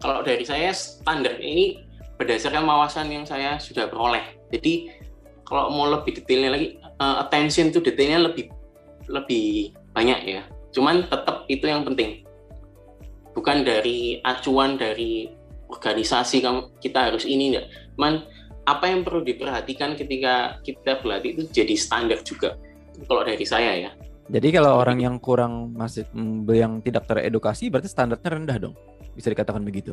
kalau 0.02 0.26
dari 0.26 0.42
saya 0.42 0.74
standar 0.74 1.38
ini 1.38 1.86
berdasarkan 2.18 2.66
wawasan 2.66 3.08
yang 3.14 3.24
saya 3.24 3.62
sudah 3.62 3.88
peroleh. 3.88 4.26
Jadi 4.50 4.90
kalau 5.46 5.70
mau 5.70 5.88
lebih 5.88 6.18
detailnya 6.22 6.50
lagi, 6.58 6.68
eh, 6.82 7.16
attention 7.22 7.70
to 7.70 7.80
detailnya 7.80 8.34
lebih 8.34 8.50
lebih 9.08 9.78
banyak 9.94 10.20
ya. 10.26 10.42
Cuman 10.74 11.06
tetap 11.08 11.46
itu 11.48 11.66
yang 11.70 11.86
penting. 11.86 12.26
Bukan 13.32 13.64
dari 13.64 14.20
acuan 14.28 14.76
dari 14.76 15.32
organisasi 15.72 16.44
kamu 16.44 16.62
kita 16.84 17.14
harus 17.14 17.24
ini 17.24 17.56
enggak. 17.56 17.72
Cuman 17.96 18.14
apa 18.68 18.86
yang 18.92 19.02
perlu 19.08 19.24
diperhatikan 19.24 19.96
ketika 19.96 20.60
kita 20.62 21.00
berlatih 21.00 21.40
itu 21.40 21.44
jadi 21.50 21.76
standar 21.80 22.20
juga. 22.26 22.60
Kalau 23.08 23.24
dari 23.26 23.46
saya 23.48 23.90
ya. 23.90 23.92
jadi 24.32 24.62
kalau 24.62 24.80
orang 24.80 25.04
yang 25.04 25.20
kurang 25.20 25.76
masih 25.76 26.08
yang 26.54 26.80
tidak 26.80 27.04
teredukasi 27.04 27.68
berarti 27.68 27.92
standarnya 27.92 28.30
rendah 28.32 28.58
dong 28.62 28.76
bisa 29.16 29.32
dikatakan 29.32 29.64
begitu 29.64 29.92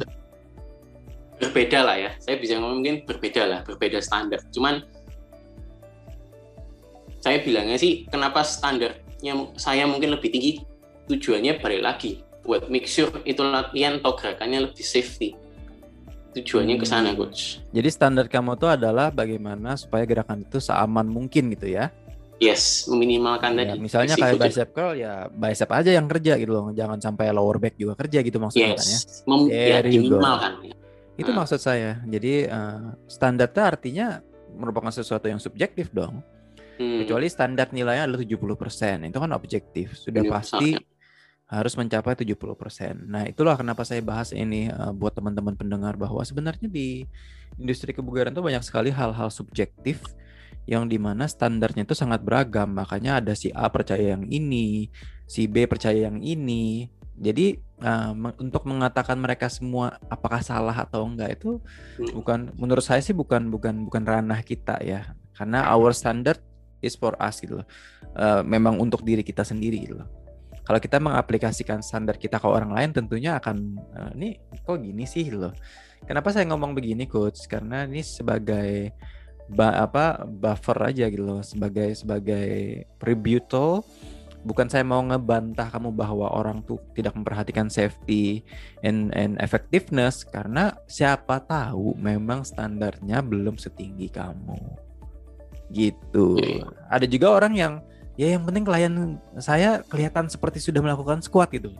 berbeda 1.39 1.79
lah 1.87 1.97
ya. 1.97 2.11
Saya 2.19 2.37
bisa 2.37 2.59
ngomong 2.59 2.83
mungkin 2.83 2.97
berbeda 3.07 3.43
lah, 3.47 3.61
berbeda 3.63 4.03
standar. 4.03 4.43
Cuman 4.51 4.83
saya 7.23 7.43
bilangnya 7.43 7.79
sih 7.79 8.07
kenapa 8.11 8.43
standarnya 8.47 9.33
saya 9.59 9.87
mungkin 9.87 10.15
lebih 10.15 10.31
tinggi 10.31 10.53
tujuannya 11.11 11.59
balik 11.59 11.83
lagi 11.83 12.23
buat 12.47 12.71
make 12.71 12.87
sure 12.87 13.11
itu 13.27 13.43
latihan 13.43 13.99
atau 14.03 14.15
gerakannya 14.19 14.71
lebih 14.71 14.85
safety. 14.85 15.35
Tujuannya 16.29 16.77
ke 16.77 16.87
sana, 16.87 17.17
Hmm. 17.17 17.25
coach. 17.25 17.59
Jadi 17.73 17.89
standar 17.89 18.29
kamu 18.29 18.61
tuh 18.61 18.71
adalah 18.71 19.09
bagaimana 19.09 19.75
supaya 19.75 20.05
gerakan 20.05 20.45
itu 20.45 20.61
seaman 20.61 21.09
mungkin 21.09 21.51
gitu 21.57 21.73
ya. 21.73 21.91
Yes, 22.39 22.87
meminimalkan 22.87 23.51
Ya, 23.53 23.75
tadi. 23.75 23.83
misalnya 23.83 24.15
kayak 24.15 24.39
bicep 24.39 24.71
curl 24.71 24.95
ya 24.95 25.27
bicep 25.27 25.67
aja 25.69 25.91
yang 25.91 26.07
kerja 26.07 26.39
gitu 26.39 26.51
loh. 26.51 26.67
Jangan 26.71 26.99
sampai 26.99 27.35
lower 27.35 27.59
back 27.59 27.75
juga 27.75 27.99
kerja 27.99 28.23
gitu 28.23 28.39
maksudnya 28.39 28.79
kan 28.79 28.87
ya. 28.87 28.95
Yes, 28.95 29.27
mem- 29.27 29.51
ya, 29.51 29.79
diminimalkan. 29.83 30.53
Itu 31.19 31.31
Hmm. 31.31 31.39
maksud 31.43 31.59
saya. 31.59 31.99
Jadi 32.05 32.47
eh, 32.47 32.81
standarnya 33.07 33.65
artinya 33.67 34.07
merupakan 34.55 34.89
sesuatu 34.89 35.27
yang 35.27 35.43
subjektif 35.43 35.91
dong. 35.91 36.23
Hmm. 36.79 37.03
Kecuali 37.03 37.27
standar 37.27 37.75
nilainya 37.75 38.07
adalah 38.07 38.23
70%. 38.23 39.03
Itu 39.03 39.19
kan 39.19 39.35
objektif. 39.35 39.99
Sudah 39.99 40.23
Iya, 40.23 40.31
pasti 40.31 40.79
harus 41.45 41.75
mencapai 41.75 42.15
70%. 42.15 43.03
Nah, 43.03 43.27
itulah 43.27 43.59
kenapa 43.59 43.83
saya 43.83 43.99
bahas 43.99 44.31
ini 44.31 44.71
eh, 44.71 44.93
buat 44.95 45.11
teman-teman 45.11 45.59
pendengar 45.59 45.99
bahwa 45.99 46.23
sebenarnya 46.23 46.71
di 46.71 47.03
industri 47.59 47.91
kebugaran 47.91 48.31
itu 48.31 48.39
banyak 48.39 48.63
sekali 48.63 48.95
hal-hal 48.95 49.27
subjektif 49.27 49.99
yang 50.69 50.85
di 50.85 51.01
mana 51.01 51.25
standarnya 51.25 51.89
itu 51.89 51.97
sangat 51.97 52.21
beragam. 52.21 52.69
Makanya 52.77 53.25
ada 53.25 53.33
si 53.33 53.49
A 53.57 53.73
percaya 53.73 54.13
yang 54.13 54.29
ini, 54.29 54.93
si 55.25 55.49
B 55.49 55.65
percaya 55.65 56.13
yang 56.13 56.21
ini. 56.21 56.93
Jadi 57.17 57.57
eh, 57.59 58.13
me- 58.13 58.37
untuk 58.37 58.69
mengatakan 58.69 59.17
mereka 59.17 59.49
semua 59.49 59.97
apakah 60.13 60.45
salah 60.45 60.77
atau 60.77 61.09
enggak 61.09 61.41
itu 61.41 61.57
Hmm. 61.99 62.13
bukan 62.21 62.39
menurut 62.55 62.85
saya 62.85 63.01
sih 63.03 63.17
bukan 63.17 63.49
bukan 63.49 63.89
bukan 63.89 64.05
ranah 64.05 64.45
kita 64.45 64.77
ya. 64.85 65.17
Karena 65.33 65.67
our 65.73 65.91
standard 65.97 66.39
is 66.85 66.95
for 66.95 67.17
us 67.19 67.41
gitu 67.41 67.65
loh. 67.65 67.67
Eh, 68.15 68.43
memang 68.45 68.77
untuk 68.77 69.01
diri 69.03 69.25
kita 69.25 69.43
sendiri 69.43 69.83
gitu 69.83 70.05
loh. 70.05 70.09
Kalau 70.69 70.85
kita 70.85 71.01
mengaplikasikan 71.01 71.81
standar 71.81 72.21
kita 72.21 72.37
ke 72.37 72.45
orang 72.45 72.77
lain 72.77 72.93
tentunya 72.93 73.41
akan 73.41 73.57
eh, 73.97 74.11
ini 74.21 74.29
kok 74.61 74.79
gini 74.79 75.09
sih 75.09 75.33
gitu 75.33 75.49
loh. 75.49 75.55
Kenapa 76.05 76.31
saya 76.31 76.47
ngomong 76.47 76.77
begini 76.77 77.09
coach? 77.11 77.49
Karena 77.51 77.83
ini 77.89 78.05
sebagai 78.07 78.95
ba- 79.49 79.85
apa 79.85 80.25
buffer 80.29 80.77
aja 80.93 81.09
gitu 81.09 81.25
loh 81.25 81.41
sebagai 81.41 81.93
sebagai 81.97 82.85
rebuttal 83.01 83.83
bukan 84.47 84.71
saya 84.71 84.87
mau 84.87 85.03
ngebantah 85.03 85.69
kamu 85.69 85.91
bahwa 85.91 86.31
orang 86.31 86.63
tuh 86.63 86.79
tidak 86.95 87.17
memperhatikan 87.19 87.67
safety 87.67 88.47
and 88.87 89.11
and 89.17 89.35
effectiveness 89.43 90.23
karena 90.23 90.73
siapa 90.87 91.43
tahu 91.43 91.99
memang 91.99 92.47
standarnya 92.47 93.21
belum 93.25 93.59
setinggi 93.59 94.09
kamu. 94.13 94.59
Gitu. 95.69 96.41
Iya. 96.41 96.65
ada 96.89 97.05
juga 97.05 97.29
orang 97.29 97.53
yang 97.53 97.73
ya 98.17 98.33
yang 98.33 98.43
penting 98.49 98.65
klien 98.65 98.95
saya 99.37 99.85
kelihatan 99.85 100.33
seperti 100.33 100.65
sudah 100.65 100.81
melakukan 100.81 101.21
squat 101.21 101.53
gitu. 101.53 101.75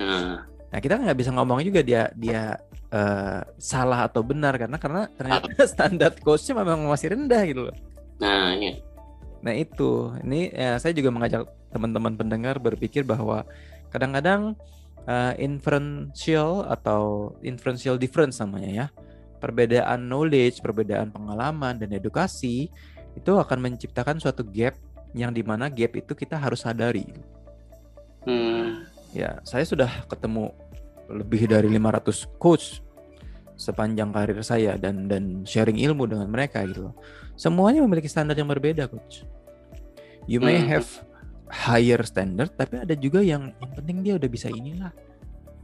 Nah, 0.00 0.48
nah 0.72 0.78
kita 0.80 0.96
nggak 0.96 1.18
bisa 1.18 1.34
ngomong 1.34 1.60
juga 1.60 1.84
dia 1.84 2.08
dia 2.16 2.56
eh, 2.92 3.40
salah 3.60 4.08
atau 4.08 4.24
benar 4.24 4.56
karena 4.56 4.76
karena 4.80 5.02
ternyata 5.14 5.48
standar 5.72 6.12
coachnya 6.18 6.60
memang 6.62 6.88
masih 6.88 7.14
rendah 7.14 7.42
gitu 7.46 7.60
loh 7.70 7.76
nah, 8.18 8.54
iya. 8.56 8.88
Nah 9.38 9.54
itu, 9.54 10.10
ini 10.26 10.50
ya, 10.50 10.78
saya 10.82 10.90
juga 10.94 11.14
mengajak 11.14 11.46
teman-teman 11.70 12.14
pendengar 12.18 12.58
berpikir 12.58 13.06
bahwa 13.06 13.46
kadang-kadang 13.92 14.58
uh, 15.06 15.34
inferential 15.38 16.66
atau 16.66 17.34
inferential 17.46 17.94
difference 18.00 18.42
namanya 18.42 18.70
ya, 18.70 18.86
perbedaan 19.38 20.10
knowledge, 20.10 20.58
perbedaan 20.58 21.14
pengalaman 21.14 21.78
dan 21.78 21.94
edukasi 21.94 22.66
itu 23.14 23.32
akan 23.34 23.58
menciptakan 23.70 24.18
suatu 24.18 24.42
gap 24.46 24.74
yang 25.14 25.30
di 25.32 25.42
mana 25.46 25.70
gap 25.70 25.94
itu 25.94 26.12
kita 26.14 26.34
harus 26.34 26.66
sadari. 26.66 27.06
Hmm. 28.26 28.84
Ya, 29.14 29.40
saya 29.46 29.64
sudah 29.64 29.88
ketemu 30.10 30.52
lebih 31.08 31.48
dari 31.48 31.68
500 31.72 32.28
coach 32.36 32.84
sepanjang 33.58 34.14
karir 34.14 34.38
saya 34.46 34.78
dan 34.78 35.10
dan 35.10 35.42
sharing 35.42 35.82
ilmu 35.82 36.06
dengan 36.06 36.30
mereka 36.30 36.62
gitu 36.62 36.88
loh. 36.88 36.94
Semuanya 37.34 37.82
memiliki 37.82 38.06
standar 38.06 38.38
yang 38.38 38.46
berbeda, 38.46 38.86
coach. 38.86 39.26
You 40.30 40.38
may 40.38 40.62
Hmm. 40.62 40.78
have 40.78 40.88
higher 41.50 41.98
standard, 42.06 42.54
tapi 42.54 42.84
ada 42.84 42.94
juga 42.94 43.24
yang 43.24 43.50
yang 43.58 43.72
penting 43.74 43.98
dia 44.04 44.14
udah 44.14 44.30
bisa 44.30 44.46
inilah. 44.52 44.92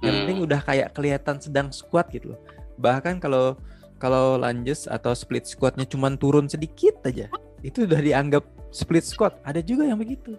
Yang 0.02 0.14
Hmm. 0.14 0.20
penting 0.26 0.38
udah 0.42 0.60
kayak 0.64 0.88
kelihatan 0.96 1.36
sedang 1.38 1.68
squat 1.70 2.10
gitu 2.10 2.34
loh. 2.34 2.40
Bahkan 2.80 3.22
kalau 3.22 3.54
kalau 4.02 4.36
lunges 4.36 4.90
atau 4.90 5.14
split 5.14 5.46
squatnya 5.46 5.86
cuman 5.86 6.18
turun 6.18 6.50
sedikit 6.50 6.98
aja, 7.06 7.30
itu 7.62 7.86
udah 7.86 8.00
dianggap 8.02 8.42
split 8.74 9.06
squat. 9.06 9.38
Ada 9.46 9.62
juga 9.62 9.86
yang 9.86 10.02
begitu. 10.02 10.34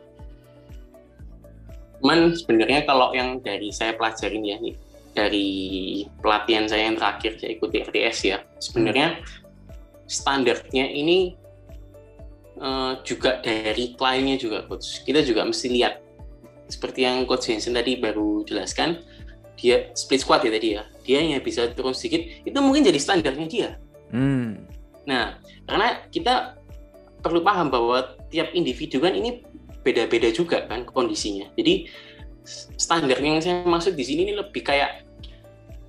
Cuman 2.04 2.36
sebenarnya 2.36 2.84
kalau 2.86 3.16
yang 3.16 3.40
dari 3.42 3.72
saya 3.72 3.96
pelajarin 3.96 4.44
ya 4.46 4.60
nih 4.60 4.76
dari 5.16 6.04
pelatihan 6.20 6.68
saya 6.68 6.92
yang 6.92 7.00
terakhir 7.00 7.40
saya 7.40 7.56
ikuti 7.56 7.82
RTS 7.82 8.18
ya. 8.28 8.38
Sebenarnya 8.60 9.24
standarnya 10.06 10.92
ini 10.92 11.34
eh, 12.60 12.94
juga 13.08 13.40
dari 13.40 13.96
kliennya 13.96 14.36
juga 14.36 14.68
coach. 14.68 15.02
Kita 15.08 15.24
juga 15.24 15.48
mesti 15.48 15.72
lihat. 15.72 16.04
Seperti 16.66 17.06
yang 17.06 17.30
coach 17.30 17.48
Jensen 17.48 17.78
tadi 17.78 17.96
baru 18.02 18.42
jelaskan 18.44 18.98
dia 19.56 19.88
split 19.96 20.22
squat 20.26 20.44
ya 20.44 20.52
tadi 20.52 20.68
ya. 20.76 20.84
Dia 21.08 21.18
hanya 21.24 21.40
bisa 21.40 21.72
turun 21.72 21.96
sedikit. 21.96 22.28
Itu 22.44 22.60
mungkin 22.60 22.84
jadi 22.84 23.00
standarnya 23.00 23.48
dia. 23.48 23.70
Hmm. 24.12 24.68
Nah, 25.08 25.40
karena 25.70 26.04
kita 26.12 26.60
perlu 27.24 27.42
paham 27.42 27.72
bahwa 27.72 28.18
tiap 28.30 28.52
individu 28.54 29.00
kan 29.02 29.16
ini 29.16 29.42
beda-beda 29.86 30.34
juga 30.34 30.66
kan 30.66 30.84
kondisinya. 30.84 31.50
Jadi 31.54 31.88
standar 32.78 33.18
yang 33.22 33.42
saya 33.42 33.66
maksud 33.66 33.98
di 33.98 34.06
sini 34.06 34.30
ini 34.30 34.34
lebih 34.38 34.62
kayak 34.66 35.05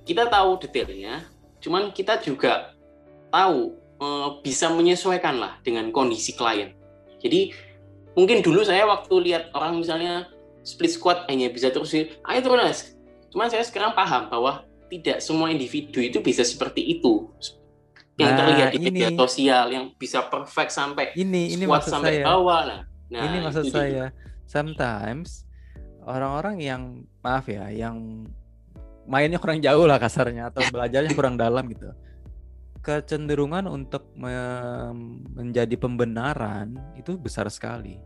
kita 0.07 0.31
tahu 0.31 0.55
detailnya, 0.63 1.27
cuman 1.59 1.91
kita 1.91 2.23
juga 2.23 2.71
tahu 3.27 3.75
eh, 3.99 4.29
bisa 4.39 4.71
menyesuaikan 4.71 5.35
lah 5.35 5.59
dengan 5.61 5.91
kondisi 5.91 6.31
klien. 6.31 6.71
Jadi 7.19 7.51
mungkin 8.15 8.39
dulu 8.39 8.63
saya 8.63 8.87
waktu 8.87 9.13
lihat 9.27 9.51
orang 9.51 9.77
misalnya 9.77 10.31
split 10.63 10.95
squat 10.95 11.27
hanya 11.27 11.51
bisa 11.51 11.67
terus 11.69 11.91
ayo 11.91 12.39
turun 12.39 12.63
Mas." 12.63 12.95
Cuman 13.27 13.51
saya 13.51 13.67
sekarang 13.67 13.91
paham 13.91 14.31
bahwa 14.31 14.63
tidak 14.87 15.19
semua 15.19 15.51
individu 15.51 15.99
itu 15.99 16.23
bisa 16.23 16.47
seperti 16.47 16.79
itu 16.79 17.27
yang 18.17 18.33
Nah, 18.33 18.37
terlihat 18.41 18.67
di 18.73 18.79
media 18.81 19.09
sosial 19.13 19.65
yang 19.69 19.85
bisa 19.93 20.25
perfect 20.25 20.73
sampai 20.73 21.13
Ini 21.13 21.53
ini 21.53 21.63
squat 21.69 21.85
sampai 21.85 22.13
saya. 22.17 22.25
bawah 22.25 22.61
lah. 22.65 22.81
Nah, 23.13 23.23
ini 23.29 23.37
maksud 23.45 23.69
saya. 23.69 24.09
Sometimes 24.47 25.45
orang-orang 26.07 26.57
yang 26.63 26.81
maaf 27.21 27.45
ya, 27.51 27.69
yang 27.69 28.25
mainnya 29.07 29.39
kurang 29.39 29.63
jauh 29.63 29.87
lah 29.87 29.97
kasarnya 29.97 30.51
atau 30.51 30.61
belajarnya 30.67 31.11
kurang 31.15 31.39
dalam 31.39 31.63
gitu. 31.71 31.89
Kecenderungan 32.83 33.67
untuk 33.67 34.11
me- 34.15 34.93
menjadi 35.33 35.75
pembenaran 35.75 36.75
itu 36.95 37.15
besar 37.19 37.47
sekali. 37.49 37.99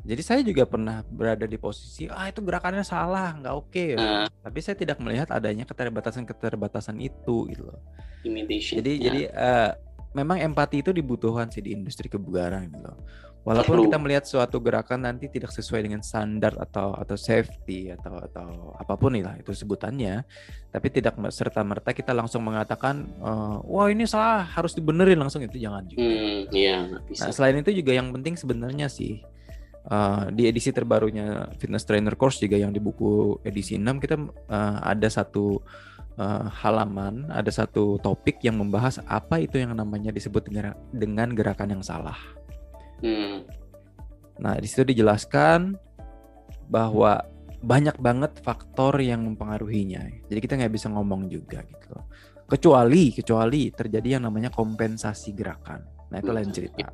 Jadi 0.00 0.22
saya 0.24 0.40
juga 0.40 0.64
pernah 0.64 1.04
berada 1.04 1.44
di 1.44 1.60
posisi 1.60 2.08
ah 2.08 2.24
itu 2.24 2.40
gerakannya 2.40 2.80
salah, 2.80 3.36
nggak 3.36 3.54
oke. 3.54 3.86
Nah, 4.00 4.26
Tapi 4.40 4.58
saya 4.64 4.72
tidak 4.72 4.96
melihat 5.04 5.28
adanya 5.28 5.68
keterbatasan-keterbatasan 5.68 6.96
itu 6.98 7.44
gitu 7.52 7.68
loh. 7.68 7.80
imitation. 8.24 8.80
Jadi 8.80 8.92
Ya. 8.96 9.02
jadi 9.06 9.20
eh, 9.28 9.70
memang 10.16 10.40
empati 10.40 10.80
itu 10.80 10.90
dibutuhkan 10.90 11.52
sih 11.52 11.60
di 11.60 11.76
industri 11.76 12.08
kebugaran 12.08 12.66
gitu 12.72 12.80
loh. 12.80 12.98
Walaupun 13.40 13.88
kita 13.88 13.96
melihat 13.96 14.24
suatu 14.28 14.60
gerakan 14.60 15.08
nanti 15.08 15.24
tidak 15.32 15.48
sesuai 15.56 15.80
dengan 15.80 16.04
standar 16.04 16.52
atau 16.60 16.92
atau 16.92 17.16
safety 17.16 17.88
atau 17.88 18.20
atau 18.20 18.76
apa 18.76 19.00
pun 19.00 19.16
lah 19.16 19.32
itu 19.40 19.56
sebutannya, 19.56 20.28
tapi 20.68 20.92
tidak 20.92 21.16
serta 21.32 21.64
merta 21.64 21.96
kita 21.96 22.12
langsung 22.12 22.44
mengatakan 22.44 23.08
eh, 23.08 23.56
wah 23.64 23.88
ini 23.88 24.04
salah 24.04 24.44
harus 24.44 24.76
dibenerin 24.76 25.16
langsung 25.16 25.40
itu 25.40 25.56
jangan 25.56 25.88
juga. 25.88 26.04
Hmm, 26.04 26.38
iya 26.52 27.00
bisa. 27.08 27.28
Nah, 27.28 27.32
selain 27.32 27.56
itu 27.64 27.72
juga 27.72 27.96
yang 27.96 28.12
penting 28.12 28.36
sebenarnya 28.36 28.92
sih 28.92 29.24
eh, 29.88 30.24
di 30.36 30.44
edisi 30.44 30.68
terbarunya 30.68 31.48
Fitness 31.56 31.88
Trainer 31.88 32.20
Course 32.20 32.44
juga 32.44 32.60
yang 32.60 32.76
di 32.76 32.80
buku 32.82 33.40
edisi 33.40 33.80
6 33.80 34.04
kita 34.04 34.20
eh, 34.52 34.76
ada 34.84 35.08
satu 35.08 35.64
eh, 36.20 36.44
halaman, 36.60 37.32
ada 37.32 37.48
satu 37.48 37.96
topik 38.04 38.44
yang 38.44 38.60
membahas 38.60 39.00
apa 39.08 39.40
itu 39.40 39.56
yang 39.56 39.72
namanya 39.72 40.12
disebut 40.12 40.44
dengan, 40.44 40.76
dengan 40.92 41.32
gerakan 41.32 41.80
yang 41.80 41.80
salah. 41.80 42.20
Hmm, 43.00 43.44
Nah, 44.40 44.56
di 44.56 44.66
situ 44.66 44.82
dijelaskan 44.88 45.76
bahwa 46.72 47.20
banyak 47.60 48.00
banget 48.00 48.40
faktor 48.40 48.96
yang 49.04 49.28
mempengaruhinya. 49.28 50.08
Jadi 50.32 50.38
kita 50.40 50.56
nggak 50.56 50.72
bisa 50.72 50.88
ngomong 50.88 51.28
juga 51.28 51.60
gitu. 51.60 51.92
Kecuali 52.48 53.12
kecuali 53.12 53.68
terjadi 53.68 54.18
yang 54.18 54.24
namanya 54.26 54.48
kompensasi 54.48 55.36
gerakan. 55.36 55.84
Nah, 56.08 56.18
itu 56.18 56.32
lain 56.32 56.50
cerita. 56.50 56.88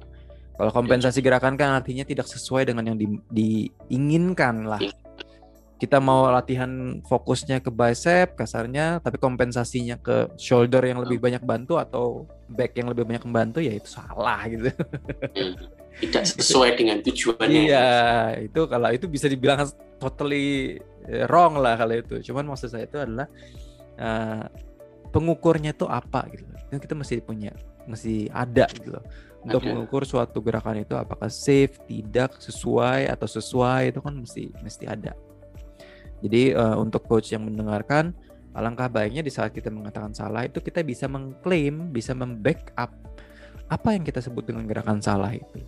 Kalau 0.56 0.72
kompensasi 0.74 1.22
gerakan 1.22 1.54
kan 1.54 1.78
artinya 1.78 2.02
tidak 2.02 2.26
sesuai 2.26 2.66
dengan 2.66 2.92
yang 2.92 2.98
di- 2.98 3.22
diinginkan 3.30 4.66
lah. 4.66 4.82
Kita 5.76 6.00
mau 6.00 6.32
latihan 6.32 7.04
fokusnya 7.04 7.60
ke 7.60 7.68
bicep 7.68 8.32
kasarnya, 8.32 9.04
tapi 9.04 9.20
kompensasinya 9.20 10.00
ke 10.00 10.32
shoulder 10.40 10.80
yang 10.88 11.04
lebih 11.04 11.20
banyak 11.20 11.44
bantu 11.44 11.76
atau 11.76 12.24
back 12.48 12.80
yang 12.80 12.88
lebih 12.88 13.04
banyak 13.04 13.22
membantu 13.28 13.60
ya 13.60 13.76
itu 13.76 13.84
salah 13.84 14.40
gitu. 14.48 14.72
Tidak 15.96 16.22
sesuai 16.28 16.76
dengan 16.76 17.00
tujuannya. 17.00 17.72
Iya, 17.72 17.88
itu 18.44 18.60
kalau 18.68 18.88
itu 18.92 19.08
bisa 19.08 19.32
dibilang 19.32 19.64
totally 19.96 20.76
eh, 21.08 21.24
wrong 21.28 21.56
lah 21.56 21.80
kalau 21.80 21.96
itu. 21.96 22.20
Cuman 22.20 22.44
maksud 22.52 22.68
saya 22.68 22.84
itu 22.84 23.00
adalah 23.00 23.24
eh, 23.96 24.44
pengukurnya 25.08 25.72
itu 25.72 25.88
apa 25.88 26.28
gitu. 26.28 26.44
Itu 26.68 26.76
kita 26.84 26.94
mesti 26.98 27.24
punya, 27.24 27.52
mesti 27.88 28.28
ada 28.28 28.68
gitu 28.76 28.92
loh. 29.00 29.04
untuk 29.46 29.62
Ada. 29.62 29.70
mengukur 29.78 30.02
suatu 30.02 30.42
gerakan 30.42 30.82
itu 30.82 30.98
apakah 30.98 31.30
safe, 31.30 31.78
tidak, 31.86 32.34
sesuai 32.42 33.06
atau 33.06 33.30
sesuai 33.30 33.94
itu 33.94 34.02
kan 34.02 34.10
mesti 34.18 34.50
mesti 34.58 34.84
ada. 34.90 35.14
Jadi 36.20 36.50
eh, 36.50 36.76
untuk 36.76 37.06
coach 37.06 37.30
yang 37.30 37.46
mendengarkan, 37.46 38.10
alangkah 38.58 38.90
baiknya 38.90 39.22
di 39.22 39.30
saat 39.30 39.54
kita 39.54 39.70
mengatakan 39.70 40.10
salah 40.16 40.48
itu 40.48 40.58
kita 40.58 40.82
bisa 40.82 41.06
mengklaim, 41.06 41.94
bisa 41.94 42.10
membackup 42.16 42.90
apa 43.66 43.88
yang 43.94 44.02
kita 44.06 44.22
sebut 44.22 44.46
dengan 44.46 44.64
gerakan 44.66 45.02
salah 45.02 45.30
itu. 45.34 45.62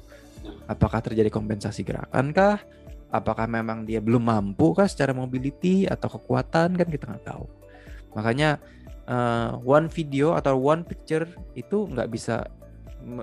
Apakah 0.69 1.01
terjadi 1.01 1.33
kompensasi 1.33 1.83
gerakan 1.83 2.33
kah? 2.33 2.61
Apakah 3.09 3.49
memang 3.49 3.89
dia 3.89 4.05
belum 4.05 4.21
mampu 4.21 4.77
kah 4.77 4.85
secara 4.85 5.17
mobility 5.17 5.89
atau 5.89 6.13
kekuatan 6.13 6.77
kan 6.77 6.89
kita 6.89 7.09
nggak 7.09 7.25
tahu. 7.25 7.49
Makanya 8.13 8.61
eh, 9.09 9.51
one 9.65 9.89
video 9.89 10.37
atau 10.37 10.61
one 10.61 10.85
picture 10.85 11.25
itu 11.57 11.89
nggak 11.89 12.09
bisa 12.13 12.45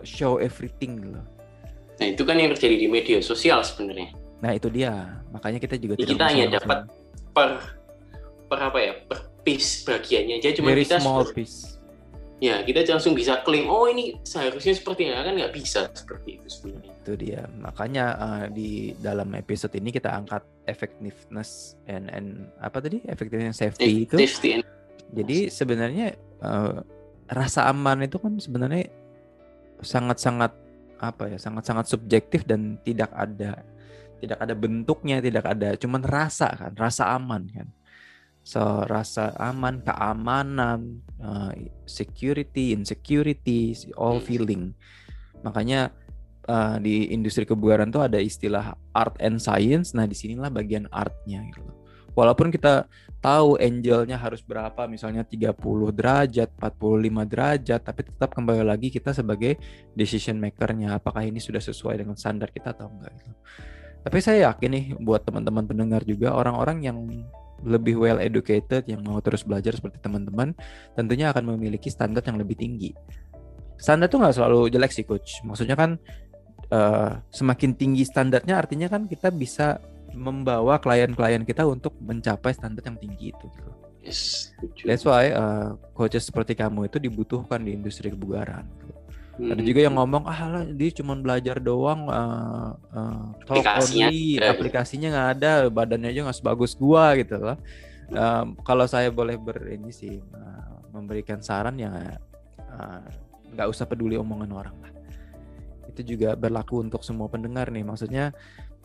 show 0.01 0.41
everything 0.41 1.13
loh. 1.13 1.25
Nah 2.01 2.07
itu 2.11 2.23
kan 2.27 2.35
yang 2.35 2.51
terjadi 2.51 2.75
di 2.75 2.87
media 2.89 3.19
sosial 3.21 3.63
sebenarnya. 3.63 4.11
Nah 4.43 4.51
itu 4.55 4.67
dia. 4.73 5.21
Makanya 5.31 5.59
kita 5.61 5.75
juga 5.79 5.95
tidak 5.99 6.17
kita 6.17 6.25
hanya 6.27 6.45
dapat 6.59 6.89
per 7.31 7.77
per 8.49 8.59
apa 8.61 8.79
ya 8.81 8.93
per 9.05 9.19
piece 9.45 9.85
bagiannya 9.85 10.41
aja 10.41 10.57
cuma 10.57 10.73
very 10.73 10.83
kita 10.83 10.97
small 10.97 11.25
piece. 11.29 11.74
Ya 12.43 12.59
kita 12.67 12.83
langsung 12.91 13.15
bisa 13.15 13.39
klaim 13.47 13.71
oh 13.71 13.87
ini 13.87 14.19
seharusnya 14.27 14.75
seperti 14.75 15.07
ini 15.07 15.15
kan 15.15 15.35
nggak 15.35 15.55
bisa 15.55 15.87
seperti 15.95 16.35
itu 16.39 16.47
sebenarnya 16.51 16.93
Itu 17.05 17.13
dia. 17.15 17.41
Makanya 17.61 18.05
eh, 18.17 18.45
di 18.51 18.69
dalam 18.97 19.29
episode 19.37 19.77
ini 19.77 19.93
kita 19.93 20.09
angkat 20.11 20.41
effectiveness 20.65 21.79
and 21.85 22.09
and 22.09 22.49
apa 22.59 22.81
tadi? 22.81 22.99
Effectiveness 23.05 23.61
safety 23.61 24.09
itu. 24.09 24.17
safety 24.17 24.59
and 24.59 24.65
Jadi 25.13 25.47
sebenarnya 25.53 26.17
eh, 26.17 26.77
rasa 27.29 27.69
aman 27.71 28.03
itu 28.03 28.17
kan 28.19 28.35
sebenarnya 28.41 28.89
sangat-sangat 29.85 30.51
apa 30.99 31.29
ya? 31.29 31.37
Sangat-sangat 31.37 31.87
subjektif 31.87 32.43
dan 32.43 32.81
tidak 32.81 33.13
ada 33.13 33.61
tidak 34.19 34.41
ada 34.41 34.53
bentuknya, 34.57 35.21
tidak 35.21 35.45
ada 35.45 35.77
cuman 35.77 36.01
rasa 36.01 36.49
kan, 36.57 36.73
rasa 36.73 37.13
aman 37.13 37.45
kan. 37.53 37.67
So 38.45 38.85
rasa 38.85 39.33
aman, 39.41 39.81
keamanan, 39.81 41.01
eh, 41.17 41.73
security, 41.89 42.77
insecurity, 42.77 43.73
all 43.97 44.21
Hmm. 44.21 44.27
feeling. 44.29 44.63
Makanya 45.41 45.89
eh, 46.45 46.77
di 46.77 47.09
industri 47.09 47.41
kebugaran 47.41 47.89
tuh 47.89 48.05
ada 48.05 48.21
istilah 48.21 48.77
art 48.93 49.17
and 49.17 49.41
science. 49.41 49.97
Nah, 49.97 50.05
di 50.05 50.13
sinilah 50.13 50.53
bagian 50.53 50.85
artnya 50.93 51.41
gitu. 51.49 51.65
loh. 51.65 51.73
Walaupun 52.13 52.53
kita 52.53 52.85
tahu 53.17 53.57
angelnya 53.57 54.15
harus 54.15 54.45
berapa, 54.45 54.85
misalnya 54.85 55.25
30 55.25 55.89
derajat, 55.89 56.53
45 56.53 57.25
derajat, 57.25 57.81
tapi 57.81 58.05
tetap 58.05 58.37
kembali 58.37 58.61
lagi 58.61 58.93
kita 58.93 59.09
sebagai 59.11 59.57
decision 59.97 60.37
makernya. 60.37 61.01
Apakah 61.01 61.25
ini 61.25 61.41
sudah 61.41 61.57
sesuai 61.59 62.05
dengan 62.05 62.13
standar 62.13 62.53
kita 62.53 62.77
atau 62.77 62.93
enggak 62.93 63.11
gitu. 63.25 63.33
Tapi 64.05 64.17
saya 64.21 64.53
yakin 64.53 64.69
nih 64.69 64.85
buat 65.01 65.25
teman-teman 65.25 65.65
pendengar 65.65 66.05
juga 66.05 66.37
orang-orang 66.37 66.85
yang 66.85 67.01
lebih 67.65 67.97
well 67.97 68.21
educated 68.21 68.85
yang 68.85 69.01
mau 69.01 69.17
terus 69.19 69.41
belajar 69.41 69.73
seperti 69.73 69.97
teman-teman 69.99 70.53
tentunya 70.93 71.33
akan 71.33 71.57
memiliki 71.57 71.89
standar 71.89 72.21
yang 72.23 72.37
lebih 72.37 72.55
tinggi. 72.55 72.93
Standar 73.75 74.07
tuh 74.07 74.21
nggak 74.23 74.35
selalu 74.37 74.71
jelek 74.71 74.93
sih 74.93 75.03
coach. 75.03 75.41
Maksudnya 75.43 75.75
kan 75.75 75.97
eh, 76.69 77.11
semakin 77.33 77.75
tinggi 77.75 78.05
standarnya 78.05 78.55
artinya 78.55 78.87
kan 78.87 79.09
kita 79.09 79.33
bisa 79.33 79.81
membawa 80.15 80.79
klien-klien 80.79 81.43
kita 81.43 81.67
untuk 81.67 81.97
mencapai 81.99 82.55
standar 82.55 82.85
yang 82.87 82.95
tinggi 82.95 83.35
itu. 83.35 83.45
Gitu. 83.51 83.71
yes. 84.05 84.21
That's 84.85 85.03
why 85.03 85.33
eh, 85.33 85.69
coaches 85.91 86.29
seperti 86.29 86.55
kamu 86.55 86.87
itu 86.87 87.01
dibutuhkan 87.01 87.59
di 87.65 87.75
industri 87.75 88.13
kebugaran. 88.13 88.63
gitu. 88.79 88.94
Ada 89.35 89.59
Hmm. 89.59 89.67
juga 89.67 89.79
yang 89.83 89.95
ngomong 89.99 90.23
ah 90.31 90.39
lah 90.47 90.63
dia 90.63 90.89
cuma 90.95 91.11
belajar 91.19 91.59
doang 91.59 92.07
eh, 92.07 92.69
eh, 92.95 93.23
talk 93.43 93.67
Aplikasinya 93.67 94.07
only, 94.07 94.39
ada." 94.39 94.47
aplikasinya 94.55 95.07
nggak 95.11 95.29
ada 95.35 95.51
badannya 95.67 96.09
aja 96.09 96.19
nggak 96.23 96.39
sebagus 96.39 96.71
gua 96.79 97.15
gitu 97.19 97.35
loh 97.39 97.59
Em, 98.05 98.53
kalau 98.61 98.85
saya 98.85 99.09
boleh 99.09 99.33
ber 99.33 99.65
ini 99.65 99.89
sih 99.89 100.21
eh, 100.21 100.73
memberikan 100.93 101.41
saran 101.41 101.73
ya 101.75 102.15
eh, 102.61 103.01
nggak 103.49 103.65
usah 103.65 103.89
peduli 103.89 104.13
omongan 104.13 104.51
orang 104.53 104.77
lah 104.77 104.91
itu 105.89 106.13
juga 106.15 106.37
berlaku 106.37 106.85
untuk 106.85 107.01
semua 107.01 107.25
pendengar 107.25 107.73
nih 107.73 107.81
maksudnya 107.81 108.29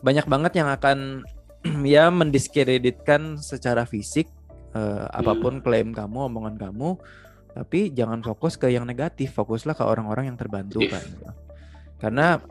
banyak 0.01 0.25
banget 0.25 0.57
yang 0.57 0.73
akan 0.73 1.21
ya 1.85 2.09
mendiskreditkan 2.09 3.37
secara 3.37 3.85
fisik 3.85 4.25
eh, 4.73 5.05
apa 5.13 5.37
pun 5.37 5.61
klaim 5.61 5.93
kamu 5.93 6.25
omongan 6.27 6.57
kamu 6.57 6.97
tapi 7.51 7.91
jangan 7.91 8.23
fokus 8.23 8.55
ke 8.55 8.71
yang 8.71 8.87
negatif 8.87 9.35
fokuslah 9.35 9.75
ke 9.75 9.83
orang-orang 9.83 10.31
yang 10.31 10.37
terbantu 10.39 10.79
kan 10.87 11.03
karena 12.01 12.41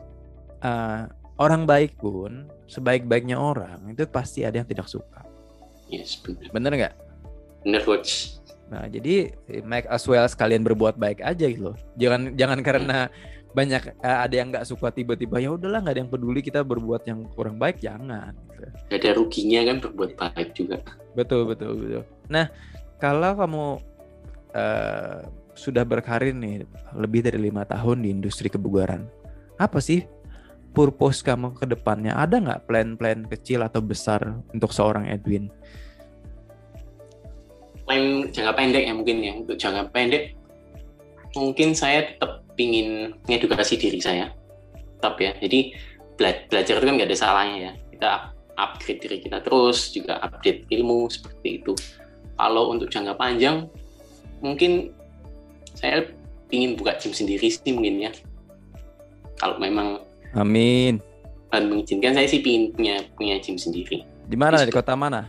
eh, 0.61 1.01
orang 1.41 1.65
baik 1.65 1.97
pun 1.97 2.45
sebaik-baiknya 2.69 3.35
orang 3.35 3.81
itu 3.89 4.05
pasti 4.07 4.45
ada 4.45 4.61
yang 4.61 4.69
tidak 4.69 4.85
suka. 4.87 5.25
Yes 5.89 6.21
benar 6.21 6.47
bener 6.53 6.71
nggak? 6.77 6.95
Benar 7.67 7.81
coach. 7.83 8.39
Nah 8.71 8.87
jadi 8.87 9.35
make 9.65 9.89
as 9.91 10.05
well 10.07 10.23
sekalian 10.29 10.63
berbuat 10.63 10.95
baik 10.95 11.19
aja 11.25 11.45
gitu 11.49 11.73
loh. 11.73 11.77
Jangan 11.97 12.37
jangan 12.37 12.59
karena 12.63 13.11
banyak 13.51 13.83
eh, 13.99 14.17
ada 14.23 14.31
yang 14.31 14.47
nggak 14.47 14.63
suka 14.63 14.95
tiba-tiba 14.95 15.43
ya 15.43 15.51
udahlah 15.51 15.83
nggak 15.83 15.93
ada 15.97 16.01
yang 16.07 16.11
peduli 16.13 16.39
kita 16.39 16.63
berbuat 16.63 17.03
yang 17.09 17.27
kurang 17.35 17.59
baik 17.59 17.83
jangan 17.83 18.31
gitu. 18.55 18.67
Gak 18.87 18.99
ada 19.03 19.11
ruginya 19.19 19.59
kan 19.67 19.77
berbuat 19.83 20.11
baik 20.15 20.55
juga. 20.55 20.79
Betul 21.17 21.51
betul 21.51 21.75
betul. 21.75 22.03
Nah 22.31 22.47
kalau 23.01 23.35
kamu 23.35 23.65
eh, 24.55 25.19
sudah 25.55 25.83
berkarir 25.83 26.31
nih 26.31 26.63
lebih 26.95 27.27
dari 27.27 27.39
lima 27.39 27.67
tahun 27.67 28.03
di 28.03 28.09
industri 28.11 28.47
kebugaran, 28.47 29.05
apa 29.59 29.79
sih 29.83 30.07
purpose 30.71 31.21
kamu 31.21 31.53
ke 31.55 31.67
depannya? 31.67 32.15
Ada 32.15 32.39
nggak 32.39 32.61
plan-plan 32.67 33.27
kecil 33.27 33.63
atau 33.63 33.83
besar 33.83 34.39
untuk 34.55 34.71
seorang 34.71 35.07
Edwin? 35.11 35.51
plan 37.91 38.31
jangka 38.31 38.53
pendek 38.55 38.83
ya 38.87 38.93
mungkin 38.95 39.17
ya. 39.19 39.33
Untuk 39.35 39.59
jangka 39.59 39.91
pendek 39.91 40.31
mungkin 41.35 41.75
saya 41.75 42.07
tetap 42.07 42.47
ingin 42.55 43.19
mengedukasi 43.27 43.75
diri 43.75 43.99
saya. 43.99 44.31
Tetap 44.99 45.19
ya. 45.19 45.35
Jadi 45.43 45.75
bela- 46.15 46.45
belajar 46.47 46.79
itu 46.79 46.85
kan 46.87 46.95
nggak 46.95 47.09
ada 47.11 47.19
salahnya 47.19 47.57
ya. 47.59 47.71
Kita 47.91 48.07
up- 48.07 48.31
upgrade 48.55 49.01
diri 49.03 49.17
kita 49.19 49.43
terus 49.43 49.91
juga 49.91 50.23
update 50.23 50.71
ilmu 50.71 51.11
seperti 51.11 51.59
itu. 51.59 51.73
Kalau 52.39 52.71
untuk 52.71 52.87
jangka 52.87 53.19
panjang 53.19 53.67
mungkin 54.41 54.91
saya 55.77 56.03
ingin 56.51 56.75
buka 56.75 56.99
gym 56.99 57.15
sendiri 57.15 57.47
sih 57.47 57.71
mungkin 57.71 58.09
ya 58.09 58.11
kalau 59.39 59.57
memang 59.57 60.01
Amin. 60.35 60.99
Tuhan 61.51 61.67
mengizinkan 61.67 62.15
saya 62.15 62.27
sih 62.27 62.39
ingin 62.43 62.71
punya 62.75 62.95
punya 63.15 63.35
gym 63.39 63.55
sendiri 63.59 64.03
Di 64.27 64.39
mana? 64.39 64.63
Di 64.63 64.71
kota 64.71 64.95
mana? 64.95 65.27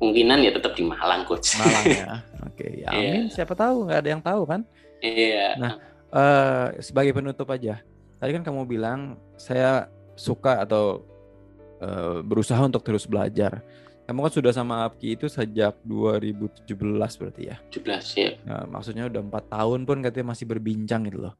kemungkinan 0.00 0.40
ya 0.40 0.50
tetap 0.56 0.72
di 0.72 0.82
Malang 0.88 1.28
coach 1.28 1.60
Malang 1.60 1.84
ya. 1.84 2.24
Oke, 2.48 2.66
ya 2.80 2.88
amin. 2.88 3.28
Siapa 3.28 3.52
tahu 3.52 3.84
nggak 3.84 4.00
ada 4.00 4.10
yang 4.16 4.22
tahu 4.24 4.42
kan? 4.48 4.64
iya 5.04 5.60
Nah, 5.60 5.72
eh 6.08 6.80
sebagai 6.80 7.12
penutup 7.12 7.44
aja. 7.52 7.84
Tadi 8.16 8.30
kan 8.32 8.40
kamu 8.40 8.64
bilang 8.64 9.20
saya 9.36 9.92
suka 10.16 10.64
atau 10.64 11.04
eh, 11.84 12.24
berusaha 12.24 12.64
untuk 12.64 12.80
terus 12.80 13.04
belajar. 13.04 13.60
Kamu 14.10 14.26
kan 14.26 14.32
sudah 14.34 14.50
sama 14.50 14.90
Apki 14.90 15.14
itu 15.14 15.30
sejak 15.30 15.78
2017 15.86 16.66
berarti 17.14 17.42
ya. 17.46 17.56
17 17.70 18.18
ya 18.18 18.30
Nah, 18.42 18.66
maksudnya 18.66 19.06
udah 19.06 19.22
empat 19.22 19.46
tahun 19.46 19.86
pun 19.86 20.02
katanya 20.02 20.34
masih 20.34 20.50
berbincang 20.50 21.06
gitu 21.06 21.30
loh. 21.30 21.38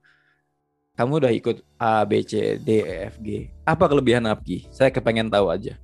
Kamu 0.94 1.18
udah 1.18 1.34
ikut 1.34 1.66
A, 1.82 2.06
B, 2.06 2.22
C, 2.22 2.62
D, 2.62 2.86
E, 2.86 3.10
F, 3.10 3.18
G. 3.18 3.50
Apa 3.66 3.90
kelebihan 3.90 4.22
Apki? 4.30 4.70
Saya 4.70 4.94
kepengen 4.94 5.26
tahu 5.26 5.50
aja. 5.50 5.74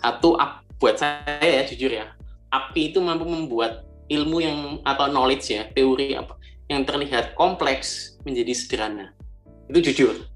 satu 0.00 0.34
up, 0.40 0.64
buat 0.82 0.98
saya 0.98 1.38
ya 1.38 1.62
jujur 1.62 1.94
ya 1.94 2.10
api 2.50 2.90
itu 2.90 2.98
mampu 2.98 3.22
membuat 3.22 3.86
ilmu 4.10 4.42
yang 4.42 4.58
atau 4.82 5.06
knowledge 5.06 5.54
ya 5.54 5.70
teori 5.70 6.18
apa 6.18 6.34
yang 6.66 6.82
terlihat 6.82 7.38
kompleks 7.38 8.18
menjadi 8.26 8.50
sederhana 8.50 9.14
itu 9.70 9.78
jujur 9.78 10.26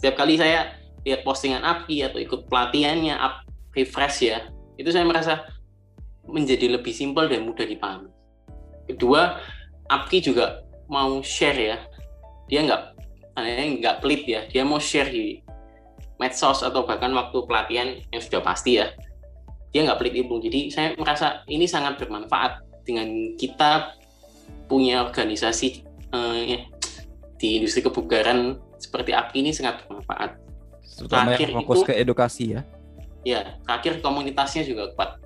setiap 0.00 0.16
kali 0.16 0.40
saya 0.40 0.80
lihat 1.04 1.20
postingan 1.28 1.60
api 1.60 2.08
atau 2.08 2.16
ikut 2.16 2.48
pelatihannya 2.48 3.20
refresh 3.74 4.26
ya 4.26 4.48
itu 4.80 4.88
saya 4.90 5.04
merasa 5.04 5.44
menjadi 6.24 6.78
lebih 6.78 6.94
simpel 6.94 7.26
dan 7.28 7.44
mudah 7.44 7.66
dipahami. 7.66 8.08
Kedua 8.88 9.36
Apki 9.90 10.22
juga 10.22 10.62
mau 10.86 11.20
share 11.20 11.58
ya. 11.58 11.76
Dia 12.46 12.66
nggak 12.66 12.82
anehnya 13.38 13.64
nggak 13.78 13.96
pelit 14.02 14.22
ya 14.26 14.40
dia 14.50 14.62
mau 14.66 14.82
share 14.82 15.10
di 15.10 15.38
medsos 16.18 16.60
atau 16.66 16.84
bahkan 16.84 17.14
waktu 17.14 17.38
pelatihan 17.46 17.88
yang 18.10 18.22
sudah 18.22 18.40
pasti 18.42 18.80
ya. 18.80 18.90
Dia 19.70 19.86
nggak 19.86 19.98
pelit 20.02 20.14
ilmu 20.24 20.42
jadi 20.42 20.60
saya 20.70 20.88
merasa 20.98 21.46
ini 21.46 21.66
sangat 21.68 21.98
bermanfaat 22.00 22.62
dengan 22.82 23.36
kita 23.38 23.94
punya 24.66 25.02
organisasi 25.06 25.86
eh, 26.10 26.66
di 27.38 27.48
industri 27.62 27.82
kebugaran 27.86 28.58
seperti 28.80 29.14
API 29.14 29.36
ini 29.46 29.50
sangat 29.54 29.86
bermanfaat. 29.86 30.30
Terutama 30.98 31.32
Terakhir 31.32 31.48
yang 31.48 31.58
fokus 31.62 31.78
itu- 31.80 31.88
ke 31.88 31.94
edukasi 31.96 32.44
ya. 32.58 32.60
Ya 33.22 33.56
terakhir 33.66 34.00
komunitasnya 34.00 34.64
juga 34.64 34.90
kuat 34.96 35.20